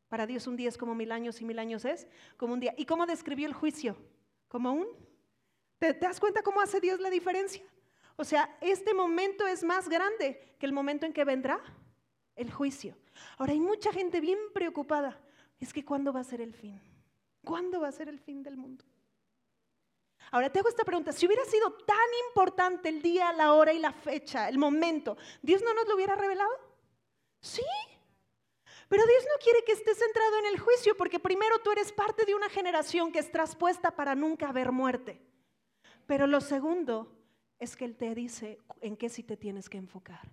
Para 0.08 0.26
Dios 0.26 0.46
un 0.46 0.56
día 0.56 0.68
es 0.68 0.76
como 0.76 0.94
mil 0.94 1.10
años 1.10 1.40
y 1.40 1.44
mil 1.44 1.58
años 1.58 1.84
es 1.84 2.06
como 2.36 2.54
un 2.54 2.60
día. 2.60 2.74
¿Y 2.76 2.84
cómo 2.84 3.06
describió 3.06 3.46
el 3.46 3.54
juicio? 3.54 3.96
Como 4.48 4.72
un... 4.72 4.86
¿Te, 5.78 5.94
das 5.94 6.20
cuenta 6.20 6.42
cómo 6.42 6.60
hace 6.60 6.80
Dios 6.80 7.00
la 7.00 7.10
diferencia? 7.10 7.62
O 8.16 8.24
sea, 8.24 8.56
este 8.60 8.92
momento 8.94 9.46
es 9.46 9.64
más 9.64 9.88
grande 9.88 10.56
que 10.58 10.66
el 10.66 10.72
momento 10.72 11.06
en 11.06 11.12
que 11.12 11.24
vendrá 11.24 11.62
el 12.36 12.52
juicio. 12.52 12.96
Ahora 13.38 13.52
hay 13.52 13.60
mucha 13.60 13.92
gente 13.92 14.20
bien 14.20 14.38
preocupada. 14.52 15.20
Es 15.60 15.72
que 15.72 15.84
¿cuándo 15.84 16.12
va 16.12 16.20
a 16.20 16.24
ser 16.24 16.40
el 16.40 16.54
fin? 16.54 16.80
¿Cuándo 17.44 17.80
va 17.80 17.88
a 17.88 17.92
ser 17.92 18.08
el 18.08 18.18
fin 18.18 18.42
del 18.42 18.56
mundo? 18.56 18.84
Ahora 20.30 20.50
te 20.50 20.60
hago 20.60 20.68
esta 20.68 20.84
pregunta, 20.84 21.12
si 21.12 21.26
hubiera 21.26 21.44
sido 21.44 21.72
tan 21.72 21.96
importante 22.28 22.88
el 22.88 23.02
día, 23.02 23.32
la 23.32 23.52
hora 23.52 23.72
y 23.72 23.78
la 23.78 23.92
fecha, 23.92 24.48
el 24.48 24.56
momento, 24.56 25.16
¿Dios 25.42 25.62
no 25.62 25.74
nos 25.74 25.86
lo 25.86 25.94
hubiera 25.94 26.14
revelado? 26.14 26.50
Sí. 27.40 27.62
Pero 28.88 29.04
Dios 29.04 29.24
no 29.24 29.42
quiere 29.42 29.64
que 29.64 29.72
estés 29.72 29.98
centrado 29.98 30.38
en 30.38 30.46
el 30.46 30.58
juicio, 30.58 30.96
porque 30.96 31.18
primero 31.18 31.58
tú 31.58 31.70
eres 31.72 31.92
parte 31.92 32.24
de 32.24 32.34
una 32.34 32.48
generación 32.48 33.12
que 33.12 33.18
es 33.18 33.30
traspuesta 33.30 33.90
para 33.90 34.14
nunca 34.14 34.52
ver 34.52 34.72
muerte. 34.72 35.20
Pero 36.06 36.26
lo 36.26 36.40
segundo 36.40 37.10
es 37.58 37.76
que 37.76 37.84
Él 37.84 37.96
te 37.96 38.14
dice 38.14 38.58
en 38.80 38.96
qué 38.96 39.08
sí 39.08 39.22
te 39.22 39.36
tienes 39.36 39.68
que 39.68 39.78
enfocar, 39.78 40.30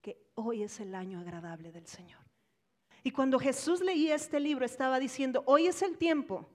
que 0.00 0.18
hoy 0.34 0.62
es 0.62 0.80
el 0.80 0.94
año 0.94 1.20
agradable 1.20 1.72
del 1.72 1.86
Señor. 1.86 2.20
Y 3.02 3.10
cuando 3.10 3.38
Jesús 3.38 3.80
leía 3.80 4.14
este 4.14 4.40
libro 4.40 4.64
estaba 4.64 4.98
diciendo, 4.98 5.42
hoy 5.46 5.66
es 5.66 5.82
el 5.82 5.96
tiempo 5.96 6.48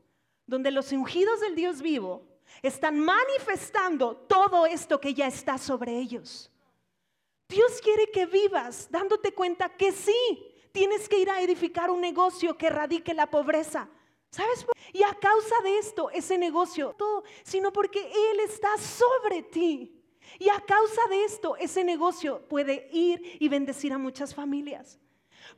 donde 0.45 0.71
los 0.71 0.91
ungidos 0.91 1.39
del 1.39 1.55
Dios 1.55 1.81
vivo 1.81 2.27
están 2.61 2.99
manifestando 2.99 4.15
todo 4.15 4.65
esto 4.65 4.99
que 4.99 5.13
ya 5.13 5.27
está 5.27 5.57
sobre 5.57 5.97
ellos. 5.97 6.51
Dios 7.49 7.79
quiere 7.81 8.09
que 8.11 8.25
vivas 8.25 8.89
dándote 8.91 9.33
cuenta 9.33 9.69
que 9.69 9.91
sí, 9.91 10.13
tienes 10.71 11.07
que 11.07 11.19
ir 11.19 11.29
a 11.29 11.41
edificar 11.41 11.89
un 11.89 12.01
negocio 12.01 12.57
que 12.57 12.67
erradique 12.67 13.13
la 13.13 13.29
pobreza. 13.29 13.89
¿Sabes? 14.29 14.65
Y 14.91 15.03
a 15.03 15.13
causa 15.13 15.55
de 15.63 15.77
esto, 15.77 16.09
ese 16.09 16.39
negocio, 16.39 16.95
todo, 16.97 17.23
sino 17.43 17.71
porque 17.71 17.99
Él 17.99 18.39
está 18.39 18.75
sobre 18.79 19.43
ti. 19.43 20.02
Y 20.39 20.49
a 20.49 20.59
causa 20.61 21.01
de 21.09 21.25
esto, 21.25 21.55
ese 21.57 21.83
negocio 21.83 22.47
puede 22.47 22.89
ir 22.91 23.37
y 23.39 23.49
bendecir 23.49 23.93
a 23.93 23.97
muchas 23.97 24.33
familias. 24.33 24.99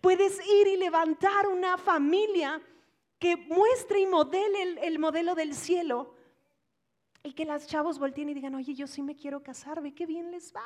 Puedes 0.02 0.40
ir 0.48 0.68
y 0.68 0.78
levantar 0.78 1.48
una 1.48 1.78
familia 1.78 2.62
que 3.20 3.36
muestre 3.38 4.02
y 4.02 4.06
modele 4.06 4.62
el, 4.62 4.78
el 4.80 5.00
modelo 5.00 5.36
del 5.36 5.56
cielo 5.56 6.16
y 7.24 7.34
que 7.34 7.46
las 7.46 7.68
chavos 7.68 7.98
volteen 7.98 8.30
y 8.30 8.34
digan, 8.34 8.54
oye, 8.56 8.76
yo 8.76 8.86
sí 8.86 9.02
me 9.02 9.16
quiero 9.16 9.42
casar, 9.42 9.82
ve 9.82 9.96
qué 9.96 10.06
bien 10.06 10.32
les 10.32 10.54
va. 10.54 10.66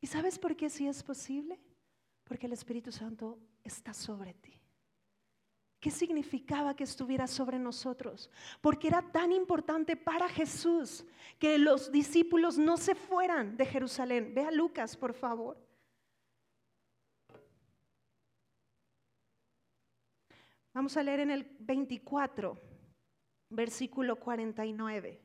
¿Y 0.00 0.06
sabes 0.06 0.38
por 0.38 0.56
qué 0.56 0.68
sí 0.68 0.86
es 0.86 1.02
posible? 1.02 1.58
Porque 2.24 2.46
el 2.46 2.52
Espíritu 2.52 2.92
Santo 2.92 3.38
está 3.64 3.94
sobre 3.94 4.34
ti. 4.34 4.59
¿Qué 5.80 5.90
significaba 5.90 6.76
que 6.76 6.84
estuviera 6.84 7.26
sobre 7.26 7.58
nosotros? 7.58 8.30
Porque 8.60 8.88
era 8.88 9.00
tan 9.00 9.32
importante 9.32 9.96
para 9.96 10.28
Jesús 10.28 11.04
que 11.38 11.58
los 11.58 11.90
discípulos 11.90 12.58
no 12.58 12.76
se 12.76 12.94
fueran 12.94 13.56
de 13.56 13.66
Jerusalén. 13.66 14.34
Ve 14.34 14.44
a 14.44 14.50
Lucas, 14.50 14.96
por 14.96 15.14
favor. 15.14 15.56
Vamos 20.72 20.96
a 20.96 21.02
leer 21.02 21.20
en 21.20 21.30
el 21.30 21.44
24 21.58 22.70
versículo 23.50 24.16
49. 24.16 25.20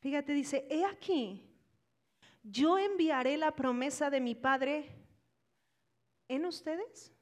Fíjate, 0.00 0.32
dice, 0.32 0.66
he 0.68 0.84
aquí, 0.84 1.51
yo 2.42 2.78
enviaré 2.78 3.36
la 3.36 3.54
promesa 3.54 4.10
de 4.10 4.20
mi 4.20 4.34
Padre 4.34 4.94
en 6.28 6.46
ustedes. 6.46 7.12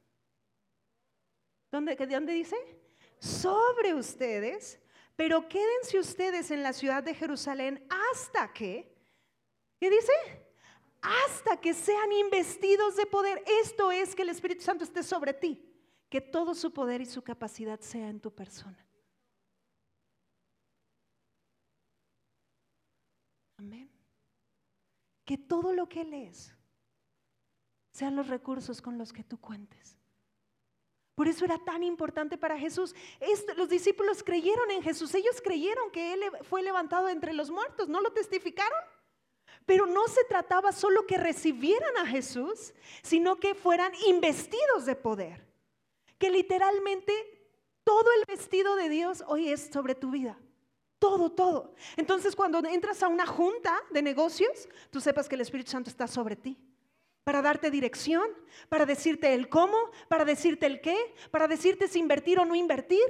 ¿Dónde, 1.71 1.95
¿Dónde 1.95 2.33
dice? 2.33 2.55
Sobre 3.19 3.93
ustedes, 3.93 4.79
pero 5.15 5.47
quédense 5.47 5.99
ustedes 5.99 6.51
en 6.51 6.63
la 6.63 6.73
ciudad 6.73 7.03
de 7.03 7.13
Jerusalén 7.13 7.87
hasta 8.11 8.51
que, 8.51 8.93
¿qué 9.79 9.89
dice? 9.89 10.11
hasta 11.01 11.59
que 11.59 11.73
sean 11.73 12.11
investidos 12.11 12.95
de 12.95 13.05
poder. 13.05 13.43
Esto 13.63 13.91
es 13.91 14.15
que 14.15 14.21
el 14.21 14.29
Espíritu 14.29 14.63
Santo 14.63 14.83
esté 14.83 15.03
sobre 15.03 15.33
ti, 15.33 15.63
que 16.09 16.21
todo 16.21 16.53
su 16.53 16.71
poder 16.71 17.01
y 17.01 17.05
su 17.05 17.23
capacidad 17.23 17.79
sea 17.79 18.07
en 18.09 18.19
tu 18.19 18.33
persona. 18.33 18.85
Amén. 23.57 23.89
Que 25.31 25.37
todo 25.37 25.71
lo 25.71 25.87
que 25.87 26.03
lees 26.03 26.53
sean 27.93 28.17
los 28.17 28.27
recursos 28.27 28.81
con 28.81 28.97
los 28.97 29.13
que 29.13 29.23
tú 29.23 29.39
cuentes. 29.39 29.97
Por 31.15 31.29
eso 31.29 31.45
era 31.45 31.57
tan 31.57 31.83
importante 31.83 32.37
para 32.37 32.59
Jesús. 32.59 32.93
los 33.55 33.69
discípulos 33.69 34.23
creyeron 34.23 34.69
en 34.71 34.83
Jesús. 34.83 35.15
Ellos 35.15 35.39
creyeron 35.41 35.89
que 35.91 36.11
Él 36.11 36.19
fue 36.41 36.61
levantado 36.63 37.07
entre 37.07 37.31
los 37.31 37.49
muertos. 37.49 37.87
¿No 37.87 38.01
lo 38.01 38.11
testificaron? 38.11 38.77
Pero 39.65 39.85
no 39.85 40.05
se 40.09 40.25
trataba 40.25 40.73
solo 40.73 41.07
que 41.07 41.15
recibieran 41.15 41.95
a 41.95 42.07
Jesús, 42.07 42.73
sino 43.01 43.39
que 43.39 43.55
fueran 43.55 43.93
investidos 44.07 44.85
de 44.85 44.97
poder. 44.97 45.47
Que 46.17 46.29
literalmente 46.29 47.13
todo 47.85 48.07
el 48.19 48.25
vestido 48.27 48.75
de 48.75 48.89
Dios 48.89 49.23
hoy 49.27 49.47
es 49.47 49.69
sobre 49.71 49.95
tu 49.95 50.11
vida. 50.11 50.37
Todo, 51.01 51.31
todo. 51.31 51.73
Entonces 51.97 52.35
cuando 52.35 52.63
entras 52.63 53.01
a 53.01 53.07
una 53.07 53.25
junta 53.25 53.75
de 53.89 54.03
negocios, 54.03 54.69
tú 54.91 55.01
sepas 55.01 55.27
que 55.27 55.33
el 55.33 55.41
Espíritu 55.41 55.71
Santo 55.71 55.89
está 55.89 56.05
sobre 56.05 56.35
ti. 56.35 56.59
Para 57.23 57.41
darte 57.41 57.71
dirección, 57.71 58.21
para 58.69 58.85
decirte 58.85 59.33
el 59.33 59.49
cómo, 59.49 59.75
para 60.07 60.25
decirte 60.25 60.67
el 60.67 60.79
qué, 60.79 60.95
para 61.31 61.47
decirte 61.47 61.87
si 61.87 61.97
invertir 61.97 62.37
o 62.37 62.45
no 62.45 62.53
invertir. 62.53 63.01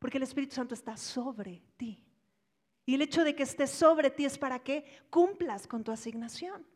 Porque 0.00 0.16
el 0.16 0.24
Espíritu 0.24 0.56
Santo 0.56 0.74
está 0.74 0.96
sobre 0.96 1.62
ti. 1.76 2.04
Y 2.84 2.96
el 2.96 3.02
hecho 3.02 3.22
de 3.22 3.36
que 3.36 3.44
esté 3.44 3.68
sobre 3.68 4.10
ti 4.10 4.24
es 4.24 4.36
para 4.36 4.58
que 4.58 4.84
cumplas 5.08 5.68
con 5.68 5.84
tu 5.84 5.92
asignación. 5.92 6.66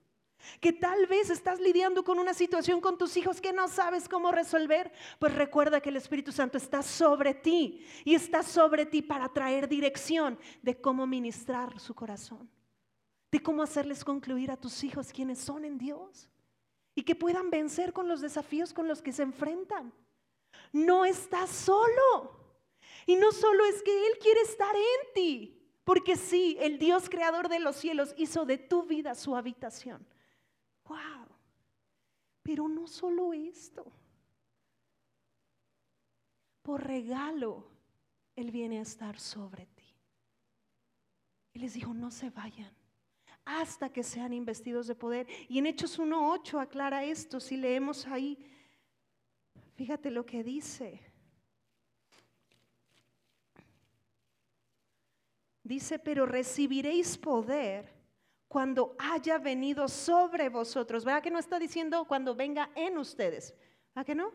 Que 0.61 0.73
tal 0.73 1.07
vez 1.07 1.31
estás 1.31 1.61
lidiando 1.61 2.05
con 2.05 2.19
una 2.19 2.35
situación 2.35 2.81
con 2.81 2.97
tus 2.97 3.17
hijos 3.17 3.41
que 3.41 3.53
no 3.53 3.69
sabes 3.69 4.09
cómo 4.09 4.33
resolver, 4.33 4.93
pues 5.19 5.35
recuerda 5.35 5.81
que 5.81 5.91
el 5.91 5.97
Espíritu 5.97 6.33
Santo 6.33 6.59
está 6.59 6.83
sobre 6.83 7.35
ti 7.35 7.85
y 8.05 8.15
está 8.15 8.43
sobre 8.43 8.87
ti 8.87 9.03
para 9.03 9.29
traer 9.29 9.69
dirección 9.69 10.39
de 10.63 10.81
cómo 10.81 11.07
ministrar 11.07 11.79
su 11.81 11.95
corazón, 11.95 12.49
de 13.31 13.43
cómo 13.43 13.63
hacerles 13.63 14.05
concluir 14.05 14.51
a 14.51 14.57
tus 14.57 14.85
hijos 14.85 15.13
quienes 15.13 15.39
son 15.39 15.65
en 15.65 15.79
Dios 15.79 16.29
y 16.95 17.03
que 17.03 17.15
puedan 17.15 17.51
vencer 17.51 17.93
con 17.93 18.09
los 18.09 18.21
desafíos 18.21 18.73
con 18.73 18.89
los 18.89 19.03
que 19.03 19.13
se 19.13 19.23
enfrentan. 19.23 19.93
No 20.73 21.05
estás 21.05 21.51
solo. 21.51 22.39
Y 23.07 23.17
no 23.17 23.33
solo 23.33 23.65
es 23.65 23.83
que 23.83 24.07
Él 24.07 24.19
quiere 24.21 24.41
estar 24.41 24.75
en 24.75 25.13
ti, 25.15 25.59
porque 25.85 26.17
sí, 26.17 26.57
el 26.61 26.79
Dios 26.79 27.09
creador 27.09 27.49
de 27.49 27.61
los 27.61 27.77
cielos 27.77 28.15
hizo 28.19 28.45
de 28.45 28.59
tu 28.59 28.83
vida 28.83 29.15
su 29.15 29.37
habitación. 29.37 30.07
¡Wow! 30.89 31.29
Pero 32.43 32.69
no 32.69 32.87
solo 32.87 33.33
esto. 33.33 33.93
Por 36.63 36.85
regalo, 36.85 37.69
Él 38.35 38.51
viene 38.51 38.79
a 38.79 38.83
estar 38.83 39.19
sobre 39.19 39.67
ti. 39.67 39.95
Y 41.53 41.61
les 41.61 41.75
dijo, 41.75 41.95
no 41.95 42.11
se 42.11 42.31
vayan 42.31 42.79
hasta 43.49 43.91
que 43.91 44.03
sean 44.03 44.35
investidos 44.35 44.87
de 44.87 44.95
poder. 44.95 45.27
Y 45.49 45.59
en 45.59 45.67
Hechos 45.67 45.99
1.8 45.99 46.61
aclara 46.61 47.05
esto, 47.05 47.41
si 47.41 47.57
leemos 47.57 48.07
ahí, 48.07 48.39
fíjate 49.75 50.11
lo 50.11 50.27
que 50.27 50.45
dice. 50.45 51.01
Dice, 55.63 55.99
pero 55.99 56.27
recibiréis 56.27 57.17
poder 57.17 57.98
cuando 58.49 58.97
haya 58.99 59.39
venido 59.39 59.87
sobre 59.89 60.49
vosotros. 60.49 61.05
¿Verdad 61.05 61.23
que 61.23 61.31
no 61.31 61.39
está 61.39 61.59
diciendo 61.59 62.07
cuando 62.07 62.35
venga 62.35 62.71
en 62.75 62.99
ustedes? 62.99 63.55
¿Verdad 63.95 64.07
que 64.07 64.15
no? 64.15 64.33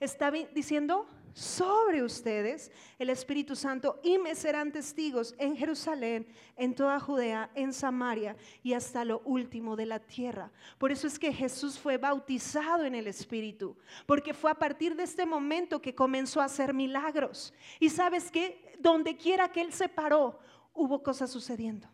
Está 0.00 0.32
diciendo 0.32 1.06
sobre 1.32 2.02
ustedes 2.02 2.72
el 2.98 3.08
Espíritu 3.08 3.54
Santo 3.54 4.00
y 4.02 4.18
me 4.18 4.34
serán 4.34 4.72
testigos 4.72 5.34
en 5.38 5.56
Jerusalén, 5.56 6.26
en 6.56 6.74
toda 6.74 6.98
Judea, 6.98 7.50
en 7.54 7.72
Samaria 7.72 8.36
y 8.64 8.72
hasta 8.72 9.04
lo 9.04 9.20
último 9.24 9.76
de 9.76 9.86
la 9.86 10.00
tierra. 10.00 10.50
Por 10.76 10.90
eso 10.90 11.06
es 11.06 11.18
que 11.18 11.32
Jesús 11.32 11.78
fue 11.78 11.98
bautizado 11.98 12.84
en 12.84 12.96
el 12.96 13.06
Espíritu, 13.06 13.76
porque 14.04 14.34
fue 14.34 14.50
a 14.50 14.58
partir 14.58 14.96
de 14.96 15.04
este 15.04 15.24
momento 15.24 15.80
que 15.80 15.94
comenzó 15.94 16.40
a 16.40 16.46
hacer 16.46 16.74
milagros. 16.74 17.54
Y 17.78 17.88
sabes 17.88 18.30
que 18.30 18.76
donde 18.80 19.16
quiera 19.16 19.52
que 19.52 19.60
él 19.60 19.72
se 19.72 19.88
paró, 19.88 20.38
hubo 20.74 21.02
cosas 21.02 21.30
sucediendo. 21.30 21.88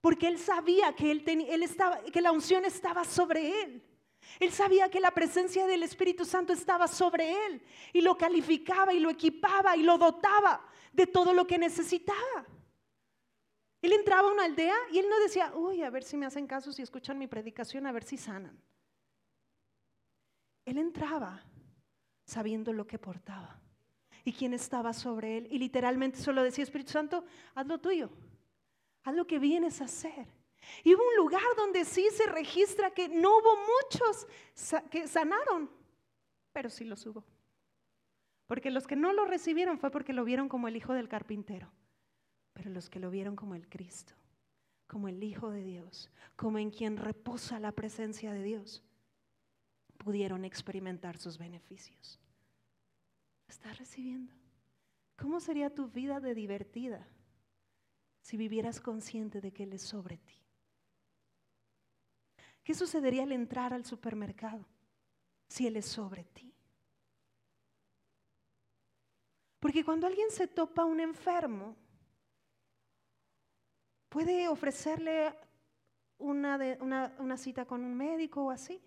Porque 0.00 0.28
él 0.28 0.38
sabía 0.38 0.94
que, 0.94 1.10
él, 1.10 1.24
él 1.26 1.62
estaba, 1.62 2.00
que 2.02 2.20
la 2.20 2.32
unción 2.32 2.64
estaba 2.64 3.04
sobre 3.04 3.62
él. 3.62 3.82
Él 4.38 4.52
sabía 4.52 4.88
que 4.88 5.00
la 5.00 5.10
presencia 5.10 5.66
del 5.66 5.82
Espíritu 5.82 6.24
Santo 6.24 6.52
estaba 6.52 6.86
sobre 6.86 7.46
él 7.46 7.62
y 7.92 8.00
lo 8.00 8.16
calificaba 8.16 8.94
y 8.94 9.00
lo 9.00 9.10
equipaba 9.10 9.76
y 9.76 9.82
lo 9.82 9.98
dotaba 9.98 10.64
de 10.92 11.06
todo 11.06 11.34
lo 11.34 11.46
que 11.46 11.58
necesitaba. 11.58 12.46
Él 13.82 13.92
entraba 13.92 14.28
a 14.28 14.32
una 14.32 14.44
aldea 14.44 14.76
y 14.92 14.98
él 14.98 15.06
no 15.08 15.18
decía, 15.20 15.52
uy, 15.54 15.82
a 15.82 15.90
ver 15.90 16.04
si 16.04 16.16
me 16.16 16.26
hacen 16.26 16.46
caso, 16.46 16.72
si 16.72 16.82
escuchan 16.82 17.18
mi 17.18 17.26
predicación, 17.26 17.86
a 17.86 17.92
ver 17.92 18.04
si 18.04 18.16
sanan. 18.16 18.58
Él 20.64 20.78
entraba 20.78 21.42
sabiendo 22.24 22.72
lo 22.72 22.86
que 22.86 22.98
portaba 22.98 23.60
y 24.24 24.32
quién 24.32 24.54
estaba 24.54 24.92
sobre 24.92 25.38
él. 25.38 25.48
Y 25.50 25.58
literalmente 25.58 26.18
solo 26.18 26.42
decía, 26.42 26.64
Espíritu 26.64 26.92
Santo, 26.92 27.24
haz 27.54 27.66
lo 27.66 27.80
tuyo, 27.80 28.10
haz 29.04 29.14
lo 29.14 29.26
que 29.26 29.38
vienes 29.38 29.80
a 29.80 29.84
hacer. 29.84 30.26
Y 30.84 30.94
hubo 30.94 31.02
un 31.02 31.16
lugar 31.16 31.42
donde 31.56 31.84
sí 31.84 32.06
se 32.12 32.26
registra 32.26 32.90
que 32.92 33.08
no 33.08 33.30
hubo 33.38 33.56
muchos 33.56 34.26
que 34.90 35.08
sanaron, 35.08 35.70
pero 36.52 36.70
sí 36.70 36.84
los 36.84 37.04
hubo. 37.06 37.24
Porque 38.46 38.70
los 38.70 38.86
que 38.86 38.96
no 38.96 39.12
lo 39.12 39.24
recibieron 39.24 39.78
fue 39.78 39.90
porque 39.90 40.12
lo 40.12 40.24
vieron 40.24 40.48
como 40.48 40.68
el 40.68 40.76
hijo 40.76 40.92
del 40.92 41.08
carpintero, 41.08 41.70
pero 42.52 42.70
los 42.70 42.90
que 42.90 43.00
lo 43.00 43.10
vieron 43.10 43.36
como 43.36 43.54
el 43.54 43.68
Cristo, 43.68 44.14
como 44.86 45.08
el 45.08 45.22
Hijo 45.22 45.50
de 45.50 45.62
Dios, 45.62 46.10
como 46.36 46.58
en 46.58 46.70
quien 46.70 46.96
reposa 46.96 47.60
la 47.60 47.72
presencia 47.72 48.32
de 48.32 48.42
Dios, 48.42 48.82
pudieron 49.98 50.44
experimentar 50.44 51.16
sus 51.16 51.38
beneficios. 51.38 52.18
¿Estás 53.46 53.78
recibiendo? 53.78 54.32
¿Cómo 55.16 55.38
sería 55.38 55.72
tu 55.72 55.88
vida 55.88 56.18
de 56.18 56.34
divertida 56.34 57.06
si 58.30 58.36
vivieras 58.36 58.80
consciente 58.80 59.40
de 59.40 59.52
que 59.52 59.64
Él 59.64 59.72
es 59.72 59.82
sobre 59.82 60.16
ti? 60.18 60.40
¿Qué 62.62 62.74
sucedería 62.74 63.24
al 63.24 63.32
entrar 63.32 63.74
al 63.74 63.84
supermercado 63.84 64.64
si 65.48 65.66
Él 65.66 65.76
es 65.76 65.86
sobre 65.86 66.22
ti? 66.22 66.54
Porque 69.58 69.84
cuando 69.84 70.06
alguien 70.06 70.30
se 70.30 70.46
topa 70.46 70.82
a 70.82 70.84
un 70.84 71.00
enfermo, 71.00 71.74
puede 74.08 74.46
ofrecerle 74.46 75.34
una, 76.18 77.36
cita 77.36 77.64
con 77.64 77.82
un 77.82 77.96
médico 77.96 78.44
o 78.44 78.50
así. 78.52 78.80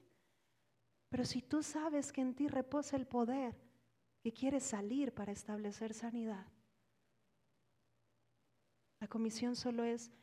Pero 1.10 1.26
si 1.26 1.42
tú 1.42 1.62
sabes 1.64 2.14
que 2.14 2.22
en 2.22 2.34
ti 2.34 2.48
reposa 2.48 2.96
el 2.96 3.08
poder 3.08 3.60
que 4.22 4.32
quiere 4.32 4.62
salir 4.62 5.14
para 5.14 5.34
establecer 5.34 5.94
sanidad, 5.94 6.48
la 9.04 9.10
comisión 9.10 9.58
solo 9.58 9.84
es 9.84 10.14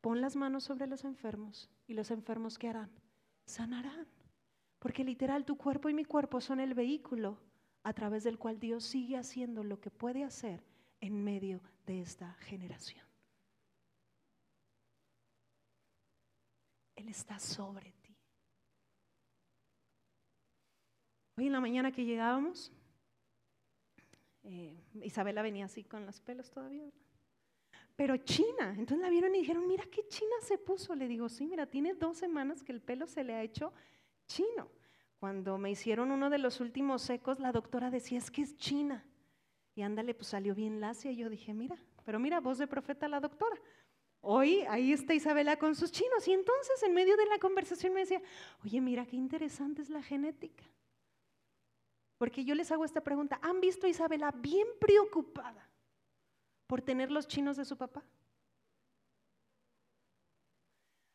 pon 0.00 0.20
las 0.20 0.34
manos 0.34 0.64
sobre 0.64 0.88
los 0.88 1.04
enfermos 1.04 1.70
y 1.86 1.94
los 1.94 2.10
enfermos 2.10 2.58
que 2.58 2.66
harán? 2.66 2.90
Sanarán. 3.46 4.08
Porque 4.80 5.04
literal 5.04 5.44
tu 5.44 5.56
cuerpo 5.56 5.88
y 5.88 5.94
mi 5.94 6.04
cuerpo 6.04 6.40
son 6.40 6.58
el 6.58 6.74
vehículo 6.74 7.38
a 7.84 7.92
través 7.92 8.24
del 8.24 8.36
cual 8.36 8.58
Dios 8.58 8.82
sigue 8.82 9.16
haciendo 9.16 9.62
lo 9.62 9.80
que 9.80 9.92
puede 9.92 10.24
hacer 10.24 10.60
en 11.00 11.22
medio 11.22 11.62
de 11.86 12.00
esta 12.00 12.34
generación. 12.40 13.06
Él 16.96 17.08
está 17.10 17.38
sobre 17.38 17.92
ti. 17.92 18.16
Hoy 21.36 21.46
en 21.46 21.52
la 21.52 21.60
mañana 21.60 21.92
que 21.92 22.04
llegábamos, 22.04 22.72
eh, 24.42 24.82
Isabela 24.94 25.42
venía 25.42 25.66
así 25.66 25.84
con 25.84 26.06
los 26.06 26.20
pelos 26.20 26.50
todavía, 26.50 26.90
pero 28.00 28.16
china. 28.16 28.74
Entonces 28.78 29.00
la 29.00 29.10
vieron 29.10 29.34
y 29.34 29.40
dijeron, 29.40 29.66
mira 29.68 29.84
qué 29.84 30.08
china 30.08 30.34
se 30.40 30.56
puso. 30.56 30.94
Le 30.94 31.06
digo, 31.06 31.28
sí, 31.28 31.46
mira, 31.46 31.66
tiene 31.66 31.92
dos 31.92 32.16
semanas 32.16 32.62
que 32.62 32.72
el 32.72 32.80
pelo 32.80 33.06
se 33.06 33.22
le 33.22 33.34
ha 33.34 33.42
hecho 33.42 33.74
chino. 34.26 34.70
Cuando 35.18 35.58
me 35.58 35.70
hicieron 35.70 36.10
uno 36.10 36.30
de 36.30 36.38
los 36.38 36.60
últimos 36.60 37.02
secos, 37.02 37.38
la 37.40 37.52
doctora 37.52 37.90
decía, 37.90 38.16
es 38.16 38.30
que 38.30 38.40
es 38.40 38.56
china. 38.56 39.04
Y 39.74 39.82
ándale, 39.82 40.14
pues 40.14 40.28
salió 40.28 40.54
bien 40.54 40.80
lacia. 40.80 41.10
Y 41.10 41.16
yo 41.16 41.28
dije, 41.28 41.52
mira, 41.52 41.76
pero 42.06 42.18
mira, 42.18 42.40
voz 42.40 42.56
de 42.56 42.66
profeta 42.66 43.06
la 43.06 43.20
doctora. 43.20 43.60
Hoy 44.22 44.64
ahí 44.70 44.94
está 44.94 45.12
Isabela 45.12 45.58
con 45.58 45.74
sus 45.74 45.92
chinos. 45.92 46.26
Y 46.26 46.32
entonces 46.32 46.82
en 46.82 46.94
medio 46.94 47.18
de 47.18 47.26
la 47.26 47.38
conversación 47.38 47.92
me 47.92 48.00
decía, 48.00 48.22
oye, 48.64 48.80
mira 48.80 49.04
qué 49.04 49.16
interesante 49.16 49.82
es 49.82 49.90
la 49.90 50.02
genética. 50.02 50.64
Porque 52.16 52.46
yo 52.46 52.54
les 52.54 52.72
hago 52.72 52.86
esta 52.86 53.02
pregunta, 53.02 53.38
¿han 53.42 53.60
visto 53.60 53.86
a 53.86 53.90
Isabela 53.90 54.30
bien 54.30 54.68
preocupada 54.80 55.69
por 56.70 56.80
tener 56.80 57.10
los 57.10 57.26
chinos 57.26 57.56
de 57.56 57.64
su 57.64 57.76
papá? 57.76 58.00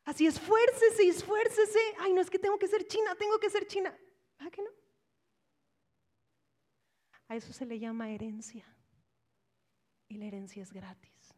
Así 0.04 0.28
esfuércese, 0.28 1.08
esfuércese. 1.08 1.80
Ay, 2.00 2.12
no 2.12 2.20
es 2.20 2.30
que 2.30 2.38
tengo 2.38 2.60
que 2.60 2.68
ser 2.68 2.86
china, 2.86 3.16
tengo 3.16 3.40
que 3.40 3.50
ser 3.50 3.66
china. 3.66 3.98
¿Ah, 4.40 4.50
que 4.52 4.62
no? 4.62 4.70
A 7.30 7.38
eso 7.38 7.54
se 7.54 7.66
le 7.66 7.80
llama 7.80 8.12
herencia. 8.12 8.66
Y 10.10 10.18
la 10.18 10.26
herencia 10.26 10.62
es 10.62 10.74
gratis. 10.74 11.34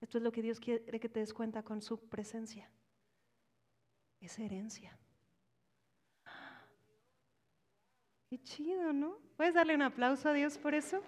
Esto 0.00 0.16
es 0.16 0.24
lo 0.24 0.32
que 0.32 0.40
Dios 0.40 0.58
quiere 0.58 0.98
que 0.98 1.08
te 1.10 1.20
des 1.20 1.34
cuenta 1.34 1.62
con 1.62 1.82
su 1.82 2.08
presencia. 2.08 2.72
Es 4.18 4.38
herencia. 4.38 4.98
Qué 8.30 8.42
chido, 8.42 8.94
¿no? 8.94 9.18
¿Puedes 9.36 9.52
darle 9.52 9.74
un 9.74 9.82
aplauso 9.82 10.30
a 10.30 10.32
Dios 10.32 10.56
por 10.56 10.74
eso? 10.74 11.02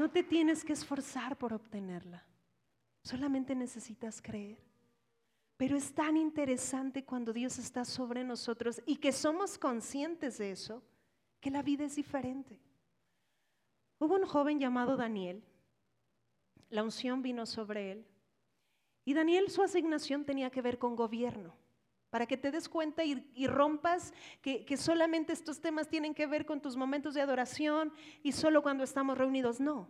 No 0.00 0.10
te 0.10 0.22
tienes 0.22 0.64
que 0.64 0.72
esforzar 0.72 1.36
por 1.36 1.52
obtenerla. 1.52 2.24
Solamente 3.02 3.54
necesitas 3.54 4.22
creer. 4.22 4.56
Pero 5.58 5.76
es 5.76 5.92
tan 5.92 6.16
interesante 6.16 7.04
cuando 7.04 7.34
Dios 7.34 7.58
está 7.58 7.84
sobre 7.84 8.24
nosotros 8.24 8.80
y 8.86 8.96
que 8.96 9.12
somos 9.12 9.58
conscientes 9.58 10.38
de 10.38 10.52
eso, 10.52 10.82
que 11.38 11.50
la 11.50 11.60
vida 11.60 11.84
es 11.84 11.96
diferente. 11.96 12.58
Hubo 13.98 14.14
un 14.14 14.24
joven 14.24 14.58
llamado 14.58 14.96
Daniel. 14.96 15.44
La 16.70 16.82
unción 16.82 17.20
vino 17.20 17.44
sobre 17.44 17.92
él. 17.92 18.06
Y 19.04 19.12
Daniel, 19.12 19.50
su 19.50 19.62
asignación 19.62 20.24
tenía 20.24 20.48
que 20.48 20.62
ver 20.62 20.78
con 20.78 20.96
gobierno. 20.96 21.54
Para 22.10 22.26
que 22.26 22.36
te 22.36 22.50
des 22.50 22.68
cuenta 22.68 23.04
y, 23.04 23.46
rompas 23.46 24.12
que, 24.42 24.64
que 24.64 24.76
solamente 24.76 25.32
estos 25.32 25.60
temas 25.60 25.88
tienen 25.88 26.14
que 26.14 26.26
ver 26.26 26.44
con 26.44 26.60
tus 26.60 26.76
momentos 26.76 27.14
de 27.14 27.20
adoración 27.20 27.92
y 28.22 28.32
solo 28.32 28.62
cuando 28.62 28.84
estamos 28.84 29.16
reunidos. 29.16 29.60
No. 29.60 29.88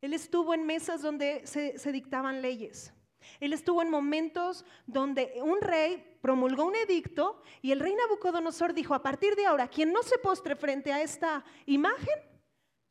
Él 0.00 0.12
estuvo 0.12 0.54
en 0.54 0.66
mesas 0.66 1.02
donde 1.02 1.46
se, 1.46 1.78
se, 1.78 1.92
dictaban 1.92 2.42
leyes. 2.42 2.92
Él 3.40 3.52
estuvo 3.52 3.82
en 3.82 3.90
momentos 3.90 4.64
donde 4.86 5.40
un 5.42 5.60
rey 5.60 6.18
promulgó 6.20 6.64
un 6.66 6.76
edicto 6.76 7.42
y 7.62 7.72
el 7.72 7.80
rey 7.80 7.94
Nabucodonosor 7.94 8.74
dijo, 8.74 8.94
a 8.94 9.02
partir 9.02 9.34
de 9.36 9.46
ahora, 9.46 9.68
quien 9.68 9.92
no 9.92 10.02
se 10.02 10.18
postre 10.18 10.56
frente 10.56 10.92
a 10.92 11.02
esta 11.02 11.44
imagen, 11.64 12.14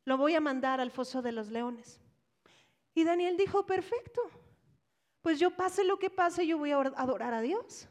lo 0.06 0.18
voy 0.18 0.36
a 0.36 0.41
mandar 0.41 0.80
al 0.80 0.91
foso 0.91 1.22
de 1.22 1.32
los 1.32 1.50
leones. 1.50 2.02
Y 2.94 3.04
Daniel 3.04 3.38
dijo, 3.38 3.65
perfecto, 3.65 4.22
pues 5.22 5.39
yo 5.39 5.52
pase 5.52 5.84
lo 5.84 6.00
que 6.00 6.10
pase, 6.10 6.48
yo 6.48 6.58
voy 6.58 6.72
a 6.72 6.78
adorar 6.78 7.34
a 7.34 7.41
Dios, 7.41 7.89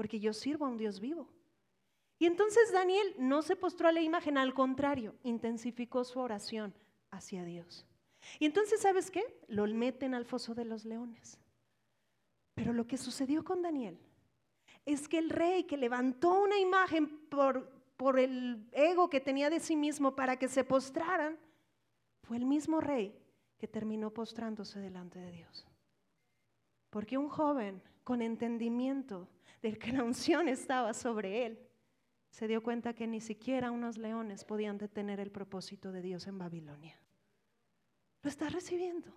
porque 0.00 0.18
yo 0.18 0.32
sirvo 0.32 0.64
a 0.64 0.70
un 0.70 0.78
Dios 0.78 0.98
vivo. 0.98 1.28
Y 2.18 2.24
entonces 2.24 2.72
Daniel 2.72 3.14
no 3.18 3.42
se 3.42 3.54
postró 3.54 3.86
a 3.86 3.92
la 3.92 4.00
imagen, 4.00 4.38
al 4.38 4.54
contrario, 4.54 5.14
intensificó 5.24 6.04
su 6.04 6.20
oración 6.20 6.72
hacia 7.10 7.44
Dios. 7.44 7.86
Y 8.38 8.46
entonces, 8.46 8.80
¿sabes 8.80 9.10
qué? 9.10 9.22
Lo 9.46 9.66
meten 9.66 10.14
al 10.14 10.24
foso 10.24 10.54
de 10.54 10.64
los 10.64 10.86
leones. 10.86 11.38
Pero 12.54 12.72
lo 12.72 12.86
que 12.86 12.96
sucedió 12.96 13.44
con 13.44 13.60
Daniel 13.60 14.00
es 14.86 15.06
que 15.06 15.18
el 15.18 15.28
rey 15.28 15.64
que 15.64 15.76
levantó 15.76 16.44
una 16.44 16.56
imagen 16.56 17.06
por, 17.28 17.70
por 17.98 18.18
el 18.18 18.70
ego 18.72 19.10
que 19.10 19.20
tenía 19.20 19.50
de 19.50 19.60
sí 19.60 19.76
mismo 19.76 20.16
para 20.16 20.38
que 20.38 20.48
se 20.48 20.64
postraran, 20.64 21.36
fue 22.22 22.38
el 22.38 22.46
mismo 22.46 22.80
rey 22.80 23.14
que 23.58 23.68
terminó 23.68 24.14
postrándose 24.14 24.80
delante 24.80 25.18
de 25.18 25.30
Dios. 25.30 25.66
Porque 26.88 27.18
un 27.18 27.28
joven 27.28 27.82
con 28.02 28.22
entendimiento 28.22 29.28
de 29.62 29.78
que 29.78 29.92
la 29.92 30.04
unción 30.04 30.48
estaba 30.48 30.94
sobre 30.94 31.46
él, 31.46 31.58
se 32.30 32.46
dio 32.46 32.62
cuenta 32.62 32.94
que 32.94 33.06
ni 33.06 33.20
siquiera 33.20 33.70
unos 33.70 33.98
leones 33.98 34.44
podían 34.44 34.78
detener 34.78 35.20
el 35.20 35.30
propósito 35.30 35.92
de 35.92 36.00
Dios 36.00 36.26
en 36.26 36.38
Babilonia. 36.38 36.98
Lo 38.22 38.30
estás 38.30 38.52
recibiendo. 38.52 39.12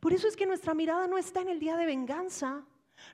Por 0.00 0.12
eso 0.12 0.28
es 0.28 0.36
que 0.36 0.46
nuestra 0.46 0.74
mirada 0.74 1.06
no 1.06 1.18
está 1.18 1.40
en 1.40 1.48
el 1.48 1.58
día 1.58 1.76
de 1.76 1.86
venganza, 1.86 2.64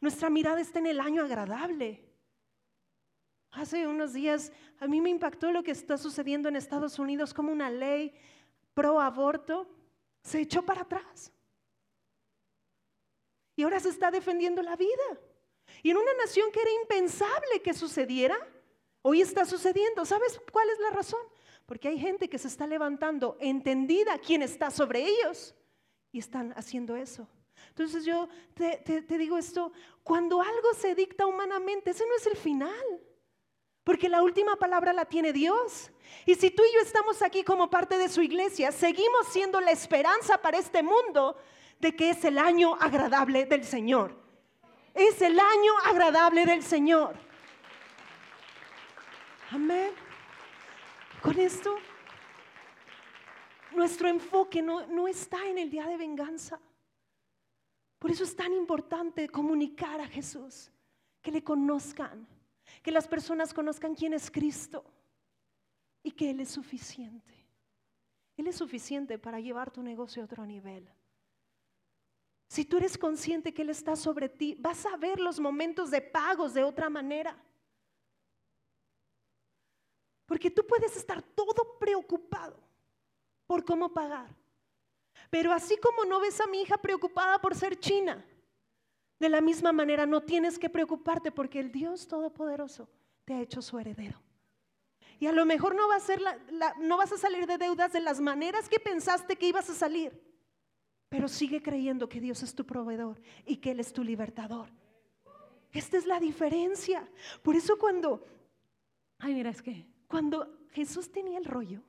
nuestra 0.00 0.28
mirada 0.30 0.60
está 0.60 0.78
en 0.80 0.86
el 0.86 1.00
año 1.00 1.22
agradable. 1.22 2.04
Hace 3.52 3.86
unos 3.86 4.12
días 4.12 4.52
a 4.80 4.86
mí 4.86 5.00
me 5.00 5.10
impactó 5.10 5.52
lo 5.52 5.62
que 5.62 5.70
está 5.70 5.96
sucediendo 5.96 6.48
en 6.48 6.56
Estados 6.56 6.98
Unidos 6.98 7.32
como 7.32 7.52
una 7.52 7.70
ley 7.70 8.12
pro 8.74 9.00
aborto 9.00 9.66
se 10.22 10.40
echó 10.40 10.62
para 10.62 10.82
atrás. 10.82 11.32
Y 13.54 13.62
ahora 13.62 13.80
se 13.80 13.88
está 13.88 14.10
defendiendo 14.10 14.60
la 14.60 14.76
vida. 14.76 15.20
Y 15.82 15.90
en 15.90 15.96
una 15.96 16.14
nación 16.14 16.50
que 16.52 16.60
era 16.60 16.70
impensable 16.82 17.62
que 17.62 17.74
sucediera, 17.74 18.36
hoy 19.02 19.20
está 19.20 19.44
sucediendo. 19.44 20.04
¿Sabes 20.04 20.40
cuál 20.52 20.68
es 20.70 20.78
la 20.80 20.90
razón? 20.90 21.20
Porque 21.66 21.88
hay 21.88 21.98
gente 21.98 22.28
que 22.28 22.38
se 22.38 22.48
está 22.48 22.66
levantando 22.66 23.36
entendida 23.40 24.18
quién 24.18 24.42
está 24.42 24.70
sobre 24.70 25.04
ellos 25.04 25.54
y 26.12 26.18
están 26.18 26.52
haciendo 26.56 26.96
eso. 26.96 27.28
Entonces 27.68 28.04
yo 28.04 28.28
te, 28.54 29.02
digo 29.18 29.36
esto, 29.38 29.72
cuando 30.02 30.40
algo 30.40 30.74
se 30.74 30.94
dicta 30.94 31.26
humanamente, 31.26 31.90
ese 31.90 32.06
no 32.06 32.14
es 32.16 32.26
el 32.26 32.36
final. 32.36 33.00
Porque 33.84 34.08
la 34.08 34.22
última 34.22 34.56
palabra 34.56 34.92
la 34.92 35.04
tiene 35.04 35.32
Dios. 35.32 35.92
Y 36.24 36.34
si 36.34 36.50
tú 36.50 36.62
y 36.64 36.74
yo 36.74 36.80
estamos 36.80 37.22
aquí 37.22 37.44
como 37.44 37.70
parte 37.70 37.98
de 37.98 38.08
su 38.08 38.22
iglesia, 38.22 38.72
seguimos 38.72 39.28
siendo 39.30 39.60
la 39.60 39.70
esperanza 39.70 40.38
para 40.42 40.58
este 40.58 40.82
mundo 40.82 41.36
de 41.78 41.94
que 41.94 42.10
es 42.10 42.24
el 42.24 42.38
año 42.38 42.74
agradable 42.80 43.46
del 43.46 43.64
Señor. 43.64 44.25
Es 44.96 45.20
el 45.20 45.38
año 45.38 45.72
agradable 45.84 46.46
del 46.46 46.62
Señor. 46.62 47.14
Amén. 49.50 49.92
Con 51.22 51.38
esto, 51.38 51.76
nuestro 53.74 54.08
enfoque 54.08 54.62
no, 54.62 54.86
no 54.86 55.06
está 55.06 55.46
en 55.46 55.58
el 55.58 55.70
día 55.70 55.86
de 55.86 55.96
venganza. 55.96 56.58
Por 57.98 58.10
eso 58.10 58.24
es 58.24 58.34
tan 58.34 58.52
importante 58.52 59.28
comunicar 59.28 60.00
a 60.00 60.06
Jesús, 60.06 60.70
que 61.22 61.30
le 61.30 61.44
conozcan 61.44 62.26
que 62.82 62.90
las 62.90 63.08
personas 63.08 63.52
conozcan 63.52 63.94
quién 63.94 64.14
es 64.14 64.30
Cristo 64.30 64.84
y 66.02 66.12
que 66.12 66.30
Él 66.30 66.40
es 66.40 66.50
suficiente. 66.50 67.34
Él 68.36 68.46
es 68.46 68.56
suficiente 68.56 69.18
para 69.18 69.40
llevar 69.40 69.70
tu 69.70 69.82
negocio 69.82 70.22
a 70.22 70.26
otro 70.26 70.44
nivel. 70.46 70.88
Si 72.48 72.64
tú 72.64 72.76
eres 72.76 72.96
consciente 72.96 73.52
que 73.52 73.62
Él 73.62 73.70
está 73.70 73.96
sobre 73.96 74.28
ti, 74.28 74.56
vas 74.58 74.86
a 74.86 74.96
ver 74.96 75.18
los 75.18 75.40
momentos 75.40 75.90
de 75.90 76.00
pagos 76.00 76.54
de 76.54 76.62
otra 76.62 76.88
manera. 76.88 77.36
Porque 80.26 80.50
tú 80.50 80.66
puedes 80.66 80.96
estar 80.96 81.22
todo 81.22 81.78
preocupado 81.78 82.58
por 83.46 83.64
cómo 83.64 83.92
pagar. 83.92 84.34
Pero 85.30 85.52
así 85.52 85.76
como 85.78 86.04
no 86.04 86.20
ves 86.20 86.40
a 86.40 86.46
mi 86.46 86.62
hija 86.62 86.76
preocupada 86.76 87.40
por 87.40 87.54
ser 87.54 87.78
china, 87.78 88.24
de 89.18 89.28
la 89.28 89.40
misma 89.40 89.72
manera, 89.72 90.04
no 90.04 90.22
tienes 90.22 90.58
que 90.58 90.68
preocuparte 90.68 91.32
porque 91.32 91.58
el 91.58 91.72
Dios 91.72 92.06
Todopoderoso 92.06 92.88
te 93.24 93.34
ha 93.34 93.40
hecho 93.40 93.62
su 93.62 93.78
heredero. 93.78 94.20
Y 95.18 95.26
a 95.26 95.32
lo 95.32 95.46
mejor 95.46 95.74
no, 95.74 95.88
vas 95.88 97.12
a 97.12 97.16
salir 97.16 97.46
de 97.46 97.56
deudas 97.56 97.92
de 97.92 98.00
las 98.00 98.20
maneras 98.20 98.68
que 98.68 98.78
pensaste 98.78 99.36
que 99.36 99.48
ibas 99.48 99.70
a 99.70 99.74
salir, 99.74 100.12
pero 101.08 101.28
sigue 101.28 101.62
creyendo 101.62 102.08
que 102.08 102.20
Dios 102.20 102.42
es 102.42 102.54
tu 102.54 102.64
proveedor 102.64 103.20
y 103.44 103.56
que 103.56 103.70
Él 103.70 103.80
es 103.80 103.92
tu 103.92 104.02
libertador. 104.02 104.68
Esta 105.72 105.96
es 105.96 106.06
la 106.06 106.20
diferencia. 106.20 107.08
Por 107.42 107.56
eso 107.56 107.78
cuando, 107.78 108.24
ay 109.18 109.34
mira, 109.34 109.50
es 109.50 109.62
que 109.62 109.86
cuando 110.08 110.58
Jesús 110.70 111.10
tenía 111.10 111.38
el 111.38 111.44
rollo 111.44 111.82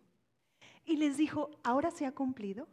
y 0.86 0.98
les 0.98 1.18
dijo, 1.18 1.52
ahora 1.64 1.92
se 1.92 2.06
ha 2.06 2.14
cumplido, 2.14 2.68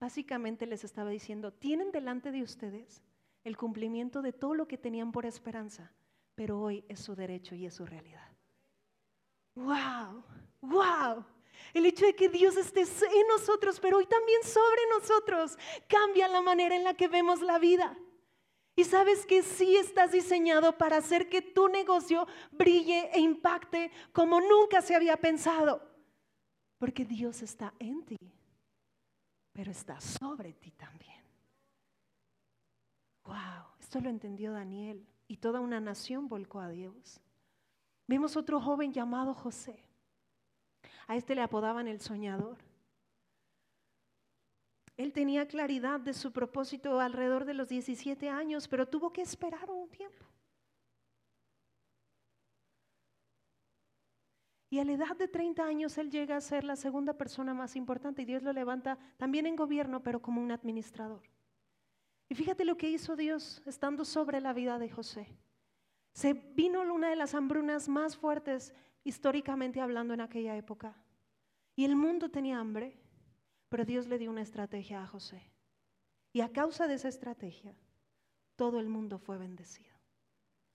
básicamente 0.00 0.66
les 0.66 0.84
estaba 0.84 1.10
diciendo, 1.10 1.52
tienen 1.52 1.90
delante 1.90 2.30
de 2.32 2.42
ustedes 2.42 3.02
el 3.44 3.56
cumplimiento 3.56 4.22
de 4.22 4.32
todo 4.32 4.54
lo 4.54 4.68
que 4.68 4.78
tenían 4.78 5.12
por 5.12 5.26
esperanza, 5.26 5.92
pero 6.34 6.60
hoy 6.60 6.84
es 6.88 7.00
su 7.00 7.14
derecho 7.14 7.54
y 7.54 7.66
es 7.66 7.74
su 7.74 7.86
realidad. 7.86 8.28
¡Wow! 9.54 10.22
¡Wow! 10.60 11.24
El 11.74 11.86
hecho 11.86 12.06
de 12.06 12.14
que 12.14 12.28
Dios 12.28 12.56
esté 12.56 12.82
en 12.82 13.28
nosotros, 13.28 13.80
pero 13.80 13.98
hoy 13.98 14.06
también 14.06 14.42
sobre 14.42 14.82
nosotros, 14.98 15.58
cambia 15.88 16.28
la 16.28 16.40
manera 16.40 16.74
en 16.76 16.84
la 16.84 16.94
que 16.94 17.08
vemos 17.08 17.40
la 17.40 17.58
vida. 17.58 17.96
Y 18.78 18.84
sabes 18.84 19.26
que 19.26 19.42
sí 19.42 19.76
estás 19.76 20.12
diseñado 20.12 20.78
para 20.78 20.98
hacer 20.98 21.28
que 21.28 21.42
tu 21.42 21.66
negocio 21.68 22.28
brille 22.52 23.10
e 23.12 23.18
impacte 23.18 23.90
como 24.12 24.40
nunca 24.40 24.82
se 24.82 24.94
había 24.94 25.16
pensado. 25.16 25.82
Porque 26.78 27.04
Dios 27.04 27.42
está 27.42 27.74
en 27.80 28.04
ti, 28.04 28.16
pero 29.52 29.72
está 29.72 30.00
sobre 30.00 30.52
ti 30.52 30.70
también. 30.70 31.24
Wow, 33.24 33.74
esto 33.80 34.00
lo 34.00 34.10
entendió 34.10 34.52
Daniel 34.52 35.04
y 35.26 35.38
toda 35.38 35.58
una 35.58 35.80
nación 35.80 36.28
volcó 36.28 36.60
a 36.60 36.70
Dios. 36.70 37.20
Vemos 38.06 38.36
otro 38.36 38.60
joven 38.60 38.92
llamado 38.92 39.34
José. 39.34 39.87
A 41.08 41.16
este 41.16 41.34
le 41.34 41.40
apodaban 41.40 41.88
el 41.88 42.00
soñador. 42.00 42.58
Él 44.96 45.12
tenía 45.12 45.48
claridad 45.48 46.00
de 46.00 46.12
su 46.12 46.32
propósito 46.32 47.00
alrededor 47.00 47.44
de 47.44 47.54
los 47.54 47.68
17 47.68 48.28
años, 48.28 48.68
pero 48.68 48.86
tuvo 48.86 49.12
que 49.12 49.22
esperar 49.22 49.70
un 49.70 49.88
tiempo. 49.88 50.26
Y 54.70 54.80
a 54.80 54.84
la 54.84 54.92
edad 54.92 55.16
de 55.16 55.28
30 55.28 55.64
años 55.64 55.96
él 55.96 56.10
llega 56.10 56.36
a 56.36 56.42
ser 56.42 56.62
la 56.62 56.76
segunda 56.76 57.14
persona 57.14 57.54
más 57.54 57.74
importante 57.74 58.22
y 58.22 58.26
Dios 58.26 58.42
lo 58.42 58.52
levanta 58.52 58.98
también 59.16 59.46
en 59.46 59.56
gobierno, 59.56 60.02
pero 60.02 60.20
como 60.20 60.42
un 60.42 60.52
administrador. 60.52 61.22
Y 62.28 62.34
fíjate 62.34 62.66
lo 62.66 62.76
que 62.76 62.90
hizo 62.90 63.16
Dios 63.16 63.62
estando 63.64 64.04
sobre 64.04 64.42
la 64.42 64.52
vida 64.52 64.78
de 64.78 64.90
José. 64.90 65.26
Se 66.18 66.32
vino 66.32 66.80
una 66.80 67.10
de 67.10 67.14
las 67.14 67.32
hambrunas 67.36 67.88
más 67.88 68.16
fuertes 68.16 68.74
históricamente 69.04 69.80
hablando 69.80 70.14
en 70.14 70.20
aquella 70.20 70.56
época. 70.56 70.96
Y 71.76 71.84
el 71.84 71.94
mundo 71.94 72.28
tenía 72.28 72.58
hambre, 72.58 72.98
pero 73.68 73.84
Dios 73.84 74.08
le 74.08 74.18
dio 74.18 74.28
una 74.28 74.42
estrategia 74.42 75.00
a 75.00 75.06
José. 75.06 75.40
Y 76.32 76.40
a 76.40 76.50
causa 76.50 76.88
de 76.88 76.94
esa 76.94 77.06
estrategia, 77.06 77.72
todo 78.56 78.80
el 78.80 78.88
mundo 78.88 79.20
fue 79.20 79.38
bendecido. 79.38 79.94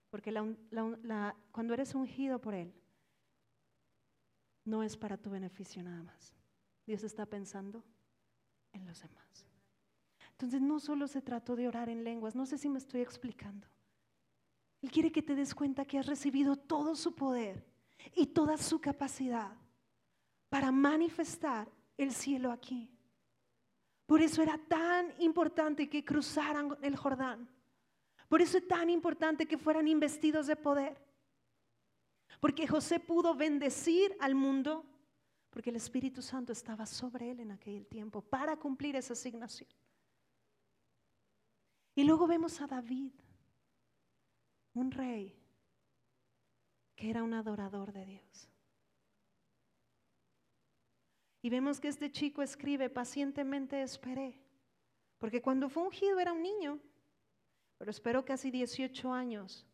Porque 0.10 0.34
cuando 1.52 1.74
eres 1.74 1.94
ungido 1.94 2.40
por 2.40 2.54
Él, 2.54 2.74
no 4.64 4.82
es 4.82 4.96
para 4.96 5.18
tu 5.18 5.30
beneficio 5.30 5.84
nada 5.84 6.04
más. 6.04 6.34
Dios 6.86 7.04
está 7.04 7.26
pensando 7.26 7.84
en 8.72 8.86
los 8.86 9.02
demás. 9.02 9.46
Entonces 10.32 10.62
no 10.62 10.80
solo 10.80 11.06
se 11.10 11.22
trató 11.22 11.58
de 11.58 11.68
orar 11.68 11.90
en 11.90 12.06
lenguas, 12.06 12.34
no 12.34 12.46
sé 12.46 12.58
si 12.58 12.70
me 12.70 12.78
estoy 12.78 13.02
explicando. 13.02 13.68
Él 14.84 14.92
quiere 14.92 15.14
que 15.14 15.24
te 15.24 15.34
des 15.34 15.56
cuenta 15.56 15.86
que 15.86 15.98
has 15.98 16.06
recibido 16.06 16.58
todo 16.58 16.94
su 16.94 17.16
poder 17.16 17.66
y 18.16 18.28
toda 18.28 18.58
su 18.58 18.82
capacidad 18.82 19.56
para 20.50 20.74
manifestar 20.74 21.72
el 21.98 22.14
cielo 22.14 22.52
aquí. 22.52 22.92
Por 24.06 24.22
eso 24.22 24.44
era 24.44 24.58
tan 24.58 25.14
importante 25.20 25.90
que 25.90 26.04
cruzaran 26.04 26.78
el 26.82 26.98
Jordán. 26.98 27.50
Por 28.28 28.42
eso 28.42 28.58
es 28.58 28.68
tan 28.68 28.90
importante 28.90 29.46
que 29.46 29.58
fueran 29.58 29.88
investidos 29.88 30.48
de 30.48 30.58
poder. 30.58 31.02
Porque 32.42 32.68
José 32.68 33.00
pudo 33.00 33.36
bendecir 33.36 34.16
al 34.20 34.36
mundo 34.36 34.86
porque 35.50 35.70
el 35.70 35.78
Espíritu 35.78 36.22
Santo 36.22 36.52
estaba 36.52 36.86
sobre 36.86 37.32
él 37.32 37.40
en 37.40 37.52
aquel 37.52 37.86
tiempo 37.86 38.22
para 38.22 38.58
cumplir 38.58 38.98
esa 38.98 39.14
asignación. 39.14 39.70
Y 41.96 42.04
luego 42.04 42.28
vemos 42.28 42.60
a 42.60 42.68
David, 42.68 43.14
un 44.74 44.92
rey 44.92 45.36
que 46.96 47.10
era 47.10 47.24
un 47.24 47.34
adorador 47.34 47.92
de 47.92 48.06
Dios. 48.06 48.50
Y 51.42 51.50
vemos 51.50 51.80
que 51.80 51.90
este 51.90 52.12
chico 52.12 52.42
escribe, 52.42 52.90
pacientemente 52.90 53.82
esperé, 53.82 54.40
porque 55.18 55.42
cuando 55.42 55.70
fue 55.70 55.84
ungido 55.84 56.20
era 56.20 56.32
un 56.32 56.42
niño, 56.42 56.80
pero 57.78 57.92
esperó 57.92 58.24
casi 58.24 58.50
18 58.50 59.12
años 59.12 59.66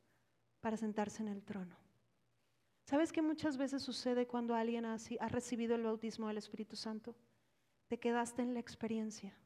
para 0.61 0.77
sentarse 0.77 1.21
en 1.21 1.27
el 1.27 1.43
trono. 1.43 1.77
¿Sabes 2.85 3.11
qué 3.11 3.21
muchas 3.21 3.57
veces 3.57 3.83
sucede 3.83 4.25
cuando 4.25 4.55
alguien 4.55 4.85
así 4.85 5.17
ha 5.19 5.27
recibido 5.27 5.75
el 5.75 5.83
bautismo 5.83 6.27
del 6.27 6.37
Espíritu 6.39 6.75
Santo? 6.75 7.15
Te 7.87 7.99
quedaste 7.99 8.41
en 8.41 8.55
la 8.55 8.59
experiencia 8.59 9.37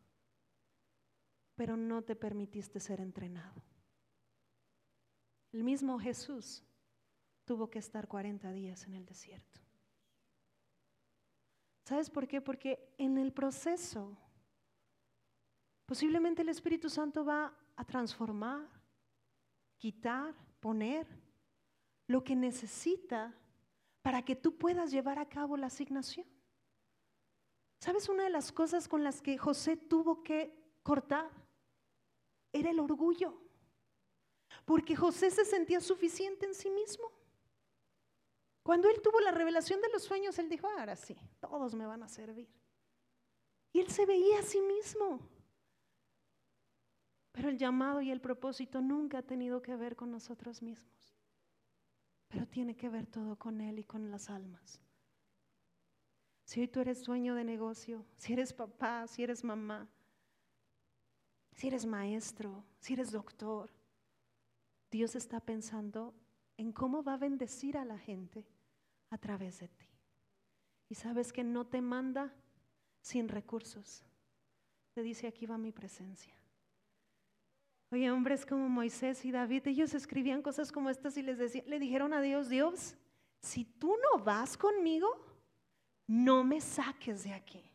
pero 1.55 1.77
no 1.77 2.01
te 2.01 2.15
permitiste 2.15 2.79
ser 2.79 2.99
entrenado. 2.99 3.61
El 5.53 5.63
mismo 5.63 5.97
Jesús 5.97 6.61
tuvo 7.45 7.69
que 7.69 7.79
estar 7.79 8.07
40 8.07 8.51
días 8.51 8.85
en 8.85 8.95
el 8.95 9.05
desierto. 9.05 9.61
¿Sabes 11.85 12.09
por 12.09 12.27
qué? 12.27 12.41
Porque 12.41 12.93
en 12.97 13.17
el 13.17 13.31
proceso 13.31 14.17
posiblemente 15.85 16.41
el 16.41 16.49
Espíritu 16.49 16.89
Santo 16.89 17.23
va 17.23 17.57
a 17.75 17.85
transformar, 17.85 18.67
quitar, 19.77 20.35
poner 20.59 21.07
lo 22.07 22.23
que 22.23 22.35
necesita 22.35 23.33
para 24.01 24.23
que 24.23 24.35
tú 24.35 24.57
puedas 24.57 24.91
llevar 24.91 25.19
a 25.19 25.29
cabo 25.29 25.55
la 25.55 25.67
asignación. 25.67 26.27
¿Sabes 27.79 28.09
una 28.09 28.23
de 28.23 28.29
las 28.29 28.51
cosas 28.51 28.87
con 28.89 29.03
las 29.03 29.21
que 29.21 29.37
José 29.37 29.77
tuvo 29.77 30.23
que 30.23 30.77
cortar? 30.83 31.43
era 32.53 32.69
el 32.69 32.79
orgullo. 32.79 33.33
Porque 34.65 34.95
José 34.95 35.31
se 35.31 35.45
sentía 35.45 35.81
suficiente 35.81 36.45
en 36.45 36.53
sí 36.53 36.69
mismo. 36.69 37.11
Cuando 38.63 38.89
él 38.89 39.01
tuvo 39.01 39.19
la 39.19 39.31
revelación 39.31 39.81
de 39.81 39.89
los 39.89 40.03
sueños, 40.03 40.39
él 40.39 40.49
dijo, 40.49 40.67
ahora 40.67 40.95
sí, 40.95 41.17
todos 41.39 41.75
me 41.75 41.85
van 41.85 42.03
a 42.03 42.07
servir. 42.07 42.49
Y 43.73 43.79
él 43.79 43.89
se 43.89 44.05
veía 44.05 44.39
a 44.39 44.43
sí 44.43 44.61
mismo. 44.61 45.19
Pero 47.33 47.49
el 47.49 47.57
llamado 47.57 47.99
y 48.01 48.11
el 48.11 48.21
propósito 48.21 48.79
nunca 48.79 49.17
ha 49.17 49.23
tenido 49.23 49.61
que 49.61 49.75
ver 49.75 49.95
con 49.95 50.11
nosotros 50.11 50.61
mismos. 50.61 51.13
Pero 52.29 52.47
tiene 52.47 52.75
que 52.75 52.89
ver 52.89 53.07
todo 53.07 53.35
con 53.37 53.59
Él 53.59 53.79
y 53.79 53.83
con 53.83 54.09
las 54.09 54.29
almas. 54.29 54.79
Si 56.45 56.61
hoy 56.61 56.67
tú 56.67 56.79
eres 56.79 57.03
dueño 57.03 57.35
de 57.35 57.43
negocio, 57.43 58.05
si 58.17 58.33
eres 58.33 58.53
papá, 58.53 59.07
si 59.07 59.23
eres 59.23 59.43
mamá, 59.43 59.89
si 61.53 61.67
eres 61.67 61.85
maestro, 61.85 62.63
si 62.79 62.93
eres 62.93 63.11
doctor, 63.11 63.71
Dios 64.93 65.15
está 65.15 65.39
pensando 65.39 66.13
en 66.55 66.71
cómo 66.71 67.03
va 67.03 67.15
a 67.15 67.17
bendecir 67.17 67.79
a 67.79 67.83
la 67.83 67.97
gente 67.97 68.45
a 69.09 69.17
través 69.17 69.59
de 69.59 69.67
ti. 69.67 69.89
Y 70.87 70.93
sabes 70.93 71.33
que 71.33 71.43
no 71.43 71.65
te 71.65 71.81
manda 71.81 72.31
sin 73.01 73.27
recursos. 73.27 74.05
Te 74.93 75.01
dice, 75.01 75.25
aquí 75.25 75.47
va 75.47 75.57
mi 75.57 75.71
presencia. 75.71 76.35
Oye, 77.89 78.11
hombres 78.11 78.45
como 78.45 78.69
Moisés 78.69 79.25
y 79.25 79.31
David, 79.31 79.67
ellos 79.67 79.95
escribían 79.95 80.43
cosas 80.43 80.71
como 80.71 80.91
estas 80.91 81.17
y 81.17 81.23
les 81.23 81.39
decían, 81.39 81.65
le 81.67 81.79
dijeron 81.79 82.13
a 82.13 82.21
Dios, 82.21 82.47
Dios, 82.47 82.95
si 83.39 83.65
tú 83.65 83.95
no 83.97 84.23
vas 84.23 84.55
conmigo, 84.55 85.09
no 86.05 86.43
me 86.43 86.61
saques 86.61 87.23
de 87.23 87.33
aquí. 87.33 87.67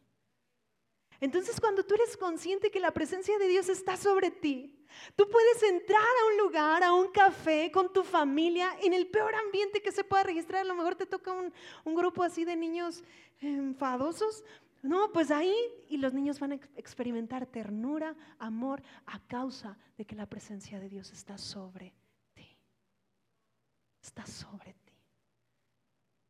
Entonces 1.19 1.61
cuando 1.61 1.85
tú 1.85 1.95
eres 1.95 2.17
consciente 2.17 2.71
que 2.71 2.79
la 2.79 2.93
presencia 2.93 3.37
de 3.41 3.49
Dios 3.49 3.69
está 3.69 3.97
sobre 3.97 4.31
ti, 4.31 4.78
tú 5.17 5.29
puedes 5.29 5.63
entrar 5.63 6.01
a 6.01 6.33
un 6.33 6.39
lugar, 6.39 6.83
a 6.83 6.93
un 6.93 7.09
café 7.09 7.71
con 7.71 7.93
tu 7.93 8.03
familia, 8.03 8.77
en 8.83 8.93
el 8.93 9.07
peor 9.07 9.35
ambiente 9.35 9.83
que 9.83 9.93
se 9.93 10.05
pueda 10.05 10.23
registrar. 10.23 10.63
A 10.63 10.65
lo 10.65 10.75
mejor 10.75 10.95
te 10.95 11.07
toca 11.07 11.33
un, 11.33 11.53
un 11.85 11.95
grupo 11.95 12.23
así 12.23 12.45
de 12.45 12.57
niños 12.57 13.03
enfadosos, 13.41 14.45
no, 14.83 15.11
pues 15.13 15.31
ahí 15.31 15.55
y 15.89 15.97
los 15.97 16.15
niños 16.15 16.39
van 16.39 16.53
a 16.53 16.61
experimentar 16.77 17.47
ternura, 17.47 18.15
amor, 18.39 18.83
a 19.07 19.19
causa 19.27 19.77
de 19.97 20.05
que 20.05 20.15
la 20.15 20.27
presencia 20.27 20.79
de 20.79 20.89
Dios 20.89 21.13
está 21.13 21.37
sobre 21.37 21.93
ti. 22.35 22.57
Está 24.01 24.25
sobre 24.25 24.75
ti. 24.75 24.95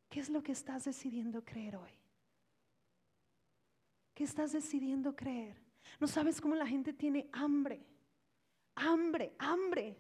¿Qué 0.09 0.21
es 0.21 0.31
lo 0.31 0.43
que 0.43 0.53
estás 0.53 0.85
decidiendo 0.85 1.45
creer 1.45 1.77
hoy? 1.77 1.93
¿Qué 4.15 4.25
estás 4.25 4.53
decidiendo 4.53 5.15
creer? 5.15 5.63
No 6.01 6.07
sabes 6.07 6.41
cómo 6.41 6.55
la 6.55 6.67
gente 6.67 6.93
tiene 6.93 7.29
hambre, 7.33 7.85
hambre, 8.79 9.35
hambre 9.39 9.97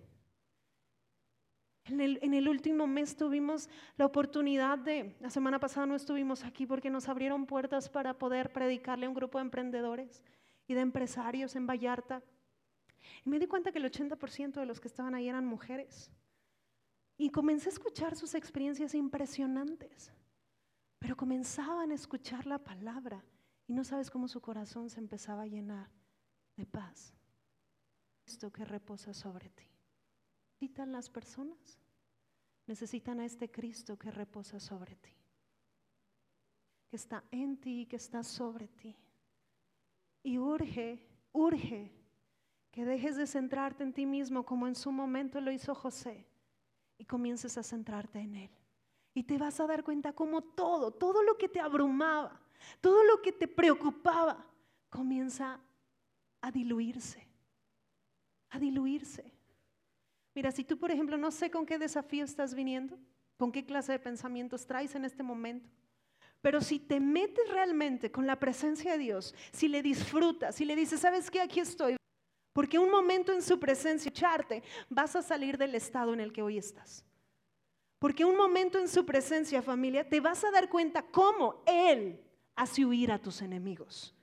en 1.90 2.34
el, 2.34 2.48
último 2.48 2.86
mes 2.86 3.16
tuvimos 3.16 3.68
la 3.96 4.06
oportunidad 4.06 4.78
de, 4.78 5.16
la 5.20 5.30
semana 5.30 5.58
pasada 5.58 5.86
no 5.86 5.94
estuvimos 5.94 6.44
aquí 6.44 6.66
porque 6.66 6.90
nos 6.90 7.08
abrieron 7.08 7.46
puertas 7.46 7.88
para 7.88 8.18
poder 8.18 8.52
predicarle 8.52 9.06
a 9.06 9.08
un 9.08 9.14
grupo 9.14 9.38
de 9.38 9.42
emprendedores 9.42 10.22
y 10.66 10.74
de 10.74 10.80
empresarios 10.80 11.56
en 11.56 11.66
Vallarta. 11.66 12.22
Y 13.24 13.30
me 13.30 13.38
di 13.38 13.46
cuenta 13.46 13.72
que 13.72 13.78
el 13.78 13.90
80% 13.90 14.54
de 14.54 14.66
los 14.66 14.80
que 14.80 14.88
estaban 14.88 15.14
ahí 15.14 15.28
eran 15.28 15.46
mujeres. 15.46 16.10
Y 17.16 17.30
comencé 17.30 17.68
a 17.68 17.72
escuchar 17.72 18.16
sus 18.16 18.34
experiencias 18.34 18.94
impresionantes. 18.94 20.12
Pero 20.98 21.16
comenzaban 21.16 21.90
a 21.90 21.94
escuchar 21.94 22.46
la 22.46 22.58
palabra 22.58 23.24
y 23.66 23.72
no 23.72 23.84
sabes 23.84 24.10
cómo 24.10 24.28
su 24.28 24.40
corazón 24.40 24.90
se 24.90 25.00
empezaba 25.00 25.42
a 25.42 25.46
llenar 25.46 25.90
de 26.56 26.66
paz. 26.66 27.17
Esto 28.28 28.52
que 28.52 28.64
reposa 28.64 29.12
sobre 29.14 29.48
ti 29.48 29.68
necesitan 30.60 30.90
las 30.90 31.08
personas? 31.08 31.78
Necesitan 32.66 33.20
a 33.20 33.24
este 33.24 33.48
Cristo 33.48 33.96
que 33.96 34.10
reposa 34.10 34.58
sobre 34.58 34.96
ti, 34.96 35.14
que 36.90 36.96
está 36.96 37.22
en 37.30 37.56
ti 37.56 37.82
y 37.82 37.86
que 37.86 37.96
está 37.96 38.24
sobre 38.24 38.66
ti. 38.66 38.96
Y 40.24 40.36
urge, 40.36 41.00
urge 41.32 41.92
que 42.72 42.84
dejes 42.84 43.16
de 43.16 43.26
centrarte 43.26 43.84
en 43.84 43.92
ti 43.92 44.04
mismo 44.04 44.44
como 44.44 44.66
en 44.66 44.74
su 44.74 44.90
momento 44.90 45.40
lo 45.40 45.52
hizo 45.52 45.74
José 45.74 46.26
y 46.98 47.04
comiences 47.04 47.56
a 47.56 47.62
centrarte 47.62 48.18
en 48.18 48.34
Él. 48.34 48.50
Y 49.14 49.22
te 49.22 49.38
vas 49.38 49.60
a 49.60 49.66
dar 49.66 49.84
cuenta 49.84 50.12
como 50.12 50.42
todo, 50.42 50.90
todo 50.90 51.22
lo 51.22 51.38
que 51.38 51.48
te 51.48 51.60
abrumaba, 51.60 52.40
todo 52.80 53.04
lo 53.04 53.22
que 53.22 53.32
te 53.32 53.46
preocupaba, 53.46 54.44
comienza 54.90 55.60
a 56.40 56.50
diluirse, 56.50 57.27
a 58.50 58.58
diluirse. 58.58 59.32
Mira, 60.34 60.52
si 60.52 60.64
tú, 60.64 60.78
por 60.78 60.90
ejemplo, 60.90 61.16
no 61.16 61.30
sé 61.30 61.50
con 61.50 61.66
qué 61.66 61.78
desafío 61.78 62.24
estás 62.24 62.54
viniendo, 62.54 62.98
con 63.36 63.50
qué 63.50 63.64
clase 63.64 63.92
de 63.92 63.98
pensamientos 63.98 64.66
traes 64.66 64.94
en 64.94 65.04
este 65.04 65.22
momento, 65.22 65.68
pero 66.40 66.60
si 66.60 66.78
te 66.78 67.00
metes 67.00 67.48
realmente 67.50 68.12
con 68.12 68.26
la 68.26 68.38
presencia 68.38 68.92
de 68.92 68.98
Dios, 68.98 69.34
si 69.52 69.68
le 69.68 69.82
disfrutas, 69.82 70.54
si 70.54 70.64
le 70.64 70.76
dices, 70.76 71.00
¿sabes 71.00 71.30
qué? 71.30 71.40
Aquí 71.40 71.60
estoy. 71.60 71.96
Porque 72.52 72.78
un 72.78 72.90
momento 72.90 73.32
en 73.32 73.42
su 73.42 73.58
presencia, 73.58 74.08
echarte, 74.08 74.62
vas 74.88 75.16
a 75.16 75.22
salir 75.22 75.58
del 75.58 75.74
estado 75.74 76.14
en 76.14 76.20
el 76.20 76.32
que 76.32 76.42
hoy 76.42 76.58
estás. 76.58 77.04
Porque 77.98 78.24
un 78.24 78.36
momento 78.36 78.78
en 78.78 78.88
su 78.88 79.04
presencia, 79.04 79.60
familia, 79.60 80.08
te 80.08 80.20
vas 80.20 80.44
a 80.44 80.50
dar 80.50 80.68
cuenta 80.68 81.02
cómo 81.02 81.62
Él 81.66 82.20
hace 82.54 82.84
huir 82.84 83.10
a 83.10 83.20
tus 83.20 83.42
enemigos 83.42 84.14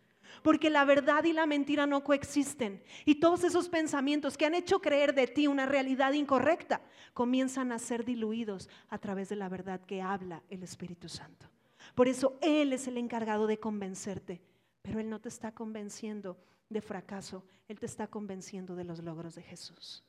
porque 0.41 0.69
la 0.69 0.85
verdad 0.85 1.23
y 1.23 1.33
la 1.33 1.45
mentira 1.45 1.85
no 1.85 2.03
coexisten. 2.03 2.83
Y 3.05 3.15
todos 3.15 3.43
esos 3.43 3.69
pensamientos 3.69 4.37
que 4.37 4.45
han 4.45 4.55
hecho 4.55 4.79
creer 4.79 5.13
de 5.13 5.27
ti 5.27 5.47
una 5.47 5.65
realidad 5.65 6.13
incorrecta 6.13 6.81
comienzan 7.13 7.71
a 7.71 7.79
ser 7.79 8.05
diluidos 8.05 8.69
a 8.89 8.97
través 8.97 9.29
de 9.29 9.35
la 9.35 9.49
verdad 9.49 9.81
que 9.81 10.01
habla 10.01 10.43
el 10.49 10.63
Espíritu 10.63 11.09
Santo. 11.09 11.49
Por 11.93 12.07
eso 12.07 12.37
Él 12.41 12.73
es 12.73 12.87
el 12.87 12.97
encargado 12.97 13.47
de 13.47 13.59
convencerte, 13.59 14.41
pero 14.81 14.99
Él 14.99 15.09
no 15.09 15.19
te 15.19 15.29
está 15.29 15.53
convenciendo 15.53 16.37
de 16.69 16.81
fracaso, 16.81 17.43
Él 17.67 17.79
te 17.79 17.85
está 17.85 18.07
convenciendo 18.07 18.75
de 18.75 18.83
los 18.83 18.99
logros 19.03 19.35
de 19.35 19.43
Jesús. 19.43 20.03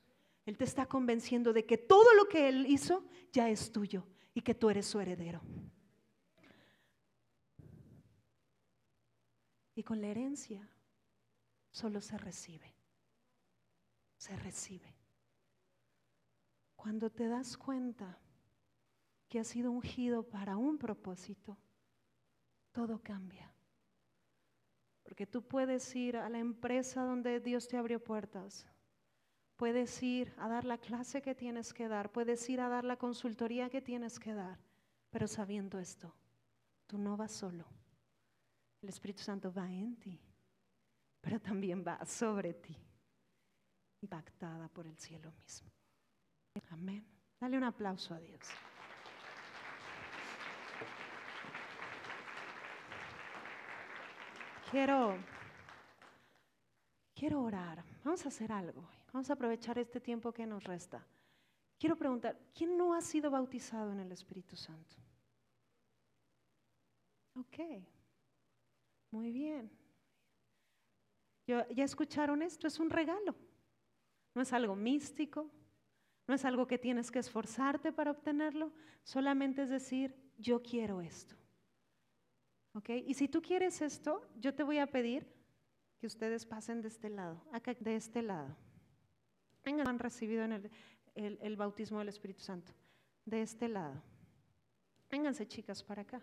Él 0.45 0.57
te 0.57 0.63
está 0.63 0.85
convenciendo 0.85 1.51
de 1.51 1.65
que 1.65 1.77
todo 1.77 2.13
lo 2.13 2.27
que 2.27 2.47
Él 2.47 2.65
hizo 2.67 3.03
ya 3.33 3.49
es 3.49 3.71
tuyo 3.71 4.05
y 4.33 4.41
que 4.41 4.55
tú 4.55 4.69
eres 4.69 4.85
su 4.85 4.99
heredero. 4.99 5.41
Y 9.77 9.83
con 9.83 10.01
la 10.01 10.07
herencia 10.07 10.67
solo 11.69 12.01
se 12.01 12.17
recibe. 12.17 12.73
Se 14.17 14.35
recibe. 14.35 14.91
Cuando 16.75 17.11
te 17.11 17.27
das 17.27 17.55
cuenta 17.55 18.17
que 19.29 19.39
has 19.39 19.45
sido 19.45 19.69
ungido 19.69 20.23
para 20.23 20.57
un 20.57 20.79
propósito, 20.79 21.59
todo 22.71 23.03
cambia. 23.03 23.53
Porque 25.03 25.27
tú 25.27 25.43
puedes 25.43 25.95
ir 25.95 26.17
a 26.17 26.27
la 26.27 26.39
empresa 26.39 27.03
donde 27.03 27.39
Dios 27.39 27.67
te 27.67 27.77
abrió 27.77 28.03
puertas. 28.03 28.65
Puedes 29.57 30.01
ir 30.01 30.33
a 30.39 30.47
dar 30.47 30.65
la 30.65 30.79
clase 30.79 31.21
que 31.21 31.35
tienes 31.35 31.71
que 31.71 31.87
dar. 31.87 32.11
Puedes 32.11 32.49
ir 32.49 32.61
a 32.61 32.69
dar 32.69 32.83
la 32.83 32.97
consultoría 32.97 33.69
que 33.69 33.83
tienes 33.83 34.17
que 34.17 34.33
dar. 34.33 34.57
Pero 35.11 35.27
sabiendo 35.27 35.77
esto, 35.77 36.15
tú 36.87 36.97
no 36.97 37.15
vas 37.15 37.31
solo. 37.31 37.76
El 38.81 38.89
Espíritu 38.89 39.21
Santo 39.21 39.51
va 39.51 39.65
en 39.71 39.95
ti, 39.97 40.19
pero 41.19 41.39
también 41.39 41.83
va 41.85 42.05
sobre 42.05 42.53
ti, 42.53 42.77
impactada 44.01 44.67
por 44.69 44.85
el 44.85 44.97
cielo 44.97 45.31
mismo. 45.31 45.71
Amén. 46.69 47.05
Dale 47.39 47.57
un 47.57 47.63
aplauso 47.63 48.13
a 48.13 48.19
Dios. 48.19 48.41
Quiero, 54.71 55.15
quiero 57.15 57.41
orar. 57.41 57.83
Vamos 58.03 58.25
a 58.25 58.27
hacer 58.27 58.51
algo. 58.51 58.87
Vamos 59.13 59.29
a 59.29 59.33
aprovechar 59.33 59.77
este 59.79 60.01
tiempo 60.01 60.33
que 60.33 60.45
nos 60.45 60.63
resta. 60.63 61.05
Quiero 61.79 61.95
preguntar, 61.95 62.37
¿quién 62.53 62.77
no 62.77 62.93
ha 62.93 63.01
sido 63.01 63.31
bautizado 63.31 63.91
en 63.91 63.99
el 63.99 64.11
Espíritu 64.11 64.55
Santo? 64.55 64.95
Ok. 67.35 67.59
Muy 69.11 69.31
bien. 69.31 69.71
¿Ya 71.47 71.83
escucharon 71.83 72.41
esto? 72.41 72.67
Es 72.67 72.79
un 72.79 72.89
regalo. 72.89 73.35
No 74.35 74.41
es 74.41 74.51
algo 74.53 74.75
místico, 74.75 75.49
no 76.27 76.35
es 76.35 76.43
algo 76.43 76.67
que 76.67 76.77
tienes 76.77 77.09
que 77.09 77.19
esforzarte 77.19 77.93
para 77.93 78.11
obtenerlo, 78.11 78.73
solamente 79.03 79.63
es 79.63 79.69
decir, 79.69 80.15
yo 80.37 80.61
quiero 80.61 81.01
esto. 81.01 81.35
¿Ok? 82.73 82.89
Y 83.07 83.13
si 83.13 83.27
tú 83.27 83.41
quieres 83.41 83.81
esto, 83.81 84.29
yo 84.35 84.53
te 84.53 84.63
voy 84.63 84.77
a 84.77 84.87
pedir 84.87 85.25
que 85.97 86.05
ustedes 86.05 86.45
pasen 86.45 86.81
de 86.81 86.89
este 86.89 87.09
lado, 87.09 87.41
acá 87.51 87.73
de 87.79 87.95
este 87.95 88.21
lado. 88.21 88.55
Han 89.63 89.99
recibido 89.99 90.43
en 90.43 90.51
el, 90.53 90.71
el 91.15 91.55
bautismo 91.57 91.99
del 91.99 92.09
Espíritu 92.09 92.41
Santo. 92.41 92.71
De 93.25 93.41
este 93.41 93.67
lado. 93.67 94.01
Vénganse, 95.09 95.47
chicas, 95.47 95.83
para 95.83 96.03
acá. 96.03 96.21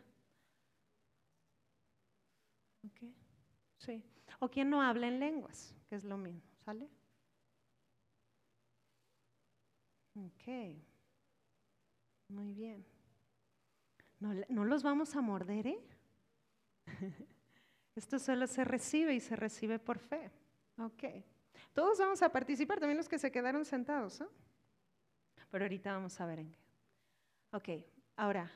Sí. 3.79 4.03
O 4.41 4.49
quien 4.49 4.71
no 4.71 4.83
habla 4.83 5.09
en 5.09 5.21
lenguas, 5.21 5.75
que 5.89 5.97
es 5.97 6.05
lo 6.05 6.17
mismo, 6.17 6.43
¿sale? 6.65 6.89
Ok. 10.17 10.77
Muy 12.29 12.53
bien. 12.53 12.85
No, 14.21 14.33
no 14.49 14.65
los 14.65 14.83
vamos 14.83 15.15
a 15.15 15.21
morder, 15.21 15.67
¿eh? 15.67 15.85
Esto 17.95 18.19
solo 18.19 18.47
se 18.47 18.65
recibe 18.65 19.15
y 19.15 19.21
se 19.21 19.37
recibe 19.37 19.79
por 19.79 19.99
fe. 19.99 20.31
Ok. 20.79 21.05
Todos 21.73 21.99
vamos 21.99 22.23
a 22.23 22.31
participar, 22.31 22.79
también 22.81 22.97
los 22.97 23.09
que 23.09 23.19
se 23.19 23.31
quedaron 23.31 23.65
sentados, 23.65 24.21
¿no? 24.21 24.29
Pero 25.51 25.65
ahorita 25.65 25.93
vamos 25.93 26.21
a 26.21 26.27
ver 26.27 26.41
en 26.41 26.51
qué. 26.51 26.59
Ok, 27.53 27.69
ahora, 28.17 28.51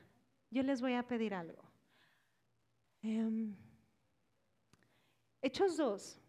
yo 0.51 0.62
les 0.62 0.81
voy 0.81 0.95
a 0.95 1.07
pedir 1.07 1.35
algo. 1.35 1.62
Em, 3.03 3.55
Hechos 5.41 5.76
2 5.76 6.20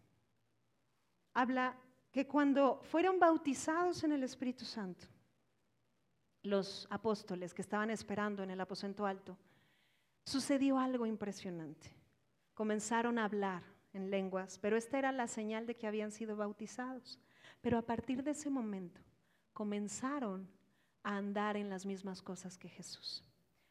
habla 1.34 1.76
que 2.12 2.26
cuando 2.26 2.80
fueron 2.82 3.18
bautizados 3.18 4.04
en 4.04 4.12
el 4.12 4.22
Espíritu 4.22 4.64
Santo, 4.64 5.06
los 6.42 6.86
apóstoles 6.90 7.52
que 7.52 7.62
estaban 7.62 7.90
esperando 7.90 8.42
en 8.42 8.50
el 8.50 8.60
aposento 8.60 9.06
alto, 9.06 9.36
sucedió 10.24 10.78
algo 10.78 11.06
impresionante. 11.06 11.90
Comenzaron 12.54 13.18
a 13.18 13.24
hablar 13.24 13.62
en 13.92 14.10
lenguas, 14.10 14.58
pero 14.58 14.76
esta 14.76 14.98
era 14.98 15.12
la 15.12 15.26
señal 15.26 15.66
de 15.66 15.76
que 15.76 15.86
habían 15.86 16.12
sido 16.12 16.36
bautizados. 16.36 17.18
Pero 17.60 17.78
a 17.78 17.82
partir 17.82 18.22
de 18.22 18.30
ese 18.30 18.48
momento 18.48 19.00
comenzaron 19.52 20.48
a 21.02 21.16
andar 21.16 21.56
en 21.56 21.68
las 21.68 21.84
mismas 21.84 22.22
cosas 22.22 22.56
que 22.56 22.68
Jesús. 22.68 23.24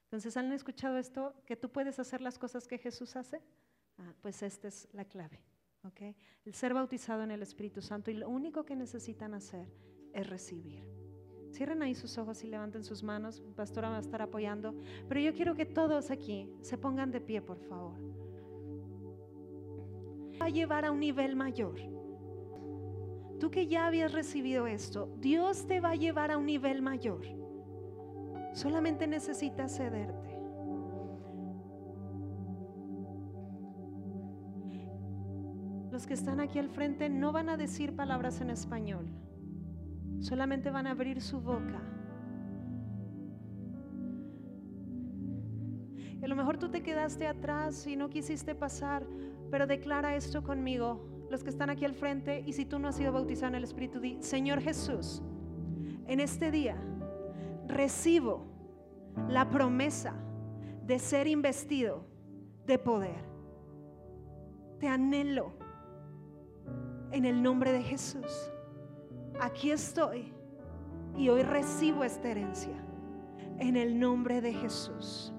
Entonces, 0.06 0.36
¿han 0.38 0.52
escuchado 0.52 0.98
esto? 0.98 1.36
¿Que 1.46 1.56
tú 1.56 1.70
puedes 1.70 2.00
hacer 2.00 2.22
las 2.22 2.38
cosas 2.38 2.68
que 2.68 2.78
Jesús 2.78 3.16
hace? 3.16 3.42
Ah, 4.00 4.14
pues 4.22 4.42
esta 4.44 4.68
es 4.68 4.88
la 4.94 5.06
clave. 5.06 5.44
¿okay? 5.84 6.16
El 6.46 6.54
ser 6.54 6.74
bautizado 6.74 7.24
en 7.24 7.32
el 7.32 7.42
Espíritu 7.42 7.82
Santo 7.82 8.12
y 8.12 8.16
lo 8.16 8.30
único 8.30 8.66
que 8.66 8.76
necesitan 8.76 9.34
hacer 9.34 9.68
es 10.14 10.28
recibir. 10.28 10.84
Cierren 11.52 11.82
ahí 11.82 11.96
sus 11.96 12.18
ojos 12.18 12.44
y 12.44 12.48
levanten 12.48 12.84
sus 12.84 13.04
manos. 13.04 13.42
pastora 13.56 13.90
va 13.90 13.98
a 13.98 14.02
estar 14.02 14.22
apoyando. 14.22 14.76
Pero 15.08 15.20
yo 15.20 15.34
quiero 15.34 15.56
que 15.56 15.66
todos 15.66 16.12
aquí 16.12 16.50
se 16.62 16.78
pongan 16.78 17.12
de 17.12 17.22
pie, 17.22 17.42
por 17.42 17.60
favor. 17.60 18.00
Va 20.42 20.46
a 20.46 20.50
llevar 20.50 20.86
a 20.86 20.92
un 20.92 21.00
nivel 21.00 21.36
mayor. 21.36 21.80
Tú 23.40 23.50
que 23.50 23.68
ya 23.68 23.88
habías 23.88 24.12
recibido 24.12 24.68
esto, 24.68 25.14
Dios 25.18 25.66
te 25.66 25.80
va 25.80 25.92
a 25.92 25.96
llevar 25.96 26.32
a 26.32 26.38
un 26.38 26.46
nivel 26.46 26.82
mayor. 26.82 27.26
Solamente 28.54 29.08
necesitas 29.08 29.76
cederte. 29.76 30.29
Los 36.00 36.08
que 36.08 36.14
están 36.14 36.40
aquí 36.40 36.60
al 36.60 36.70
frente 36.70 37.10
no 37.10 37.34
van 37.34 37.50
a 37.50 37.58
decir 37.58 37.94
palabras 37.94 38.40
en 38.40 38.52
español. 38.52 39.06
Solamente 40.22 40.72
van 40.72 40.88
a 40.88 40.92
abrir 40.92 41.20
su 41.20 41.42
boca. 41.42 41.82
a 46.24 46.28
lo 46.28 46.38
mejor 46.38 46.58
tú 46.58 46.70
te 46.70 46.82
quedaste 46.84 47.28
atrás 47.28 47.86
y 47.86 47.98
no 47.98 48.10
quisiste 48.10 48.56
pasar, 48.56 49.06
pero 49.52 49.68
declara 49.68 50.16
esto 50.16 50.42
conmigo, 50.42 51.06
los 51.30 51.44
que 51.44 51.50
están 51.50 51.70
aquí 51.70 51.84
al 51.84 51.96
frente, 51.96 52.46
y 52.46 52.54
si 52.54 52.64
tú 52.64 52.80
no 52.80 52.88
has 52.88 52.96
sido 52.96 53.12
bautizado 53.12 53.50
en 53.50 53.56
el 53.56 53.66
Espíritu, 53.66 54.00
di, 54.00 54.24
Señor 54.24 54.62
Jesús, 54.62 55.22
en 56.08 56.22
este 56.22 56.50
día 56.50 56.78
recibo 57.68 58.46
la 59.28 59.50
promesa 59.50 60.14
de 60.86 60.98
ser 60.98 61.28
investido 61.28 62.06
de 62.66 62.80
poder. 62.80 63.22
Te 64.80 64.88
anhelo 64.88 65.59
en 67.12 67.26
el 67.26 67.42
nombre 67.42 67.72
de 67.72 67.84
Jesús 67.84 68.52
aquí 69.40 69.72
estoy 69.72 70.32
y 71.18 71.30
hoy 71.30 71.44
recibo 71.44 72.04
esta 72.04 72.30
herencia 72.30 72.76
en 73.58 73.76
el 73.76 74.00
nombre 74.00 74.42
de 74.42 74.54
Jesús. 74.54 75.34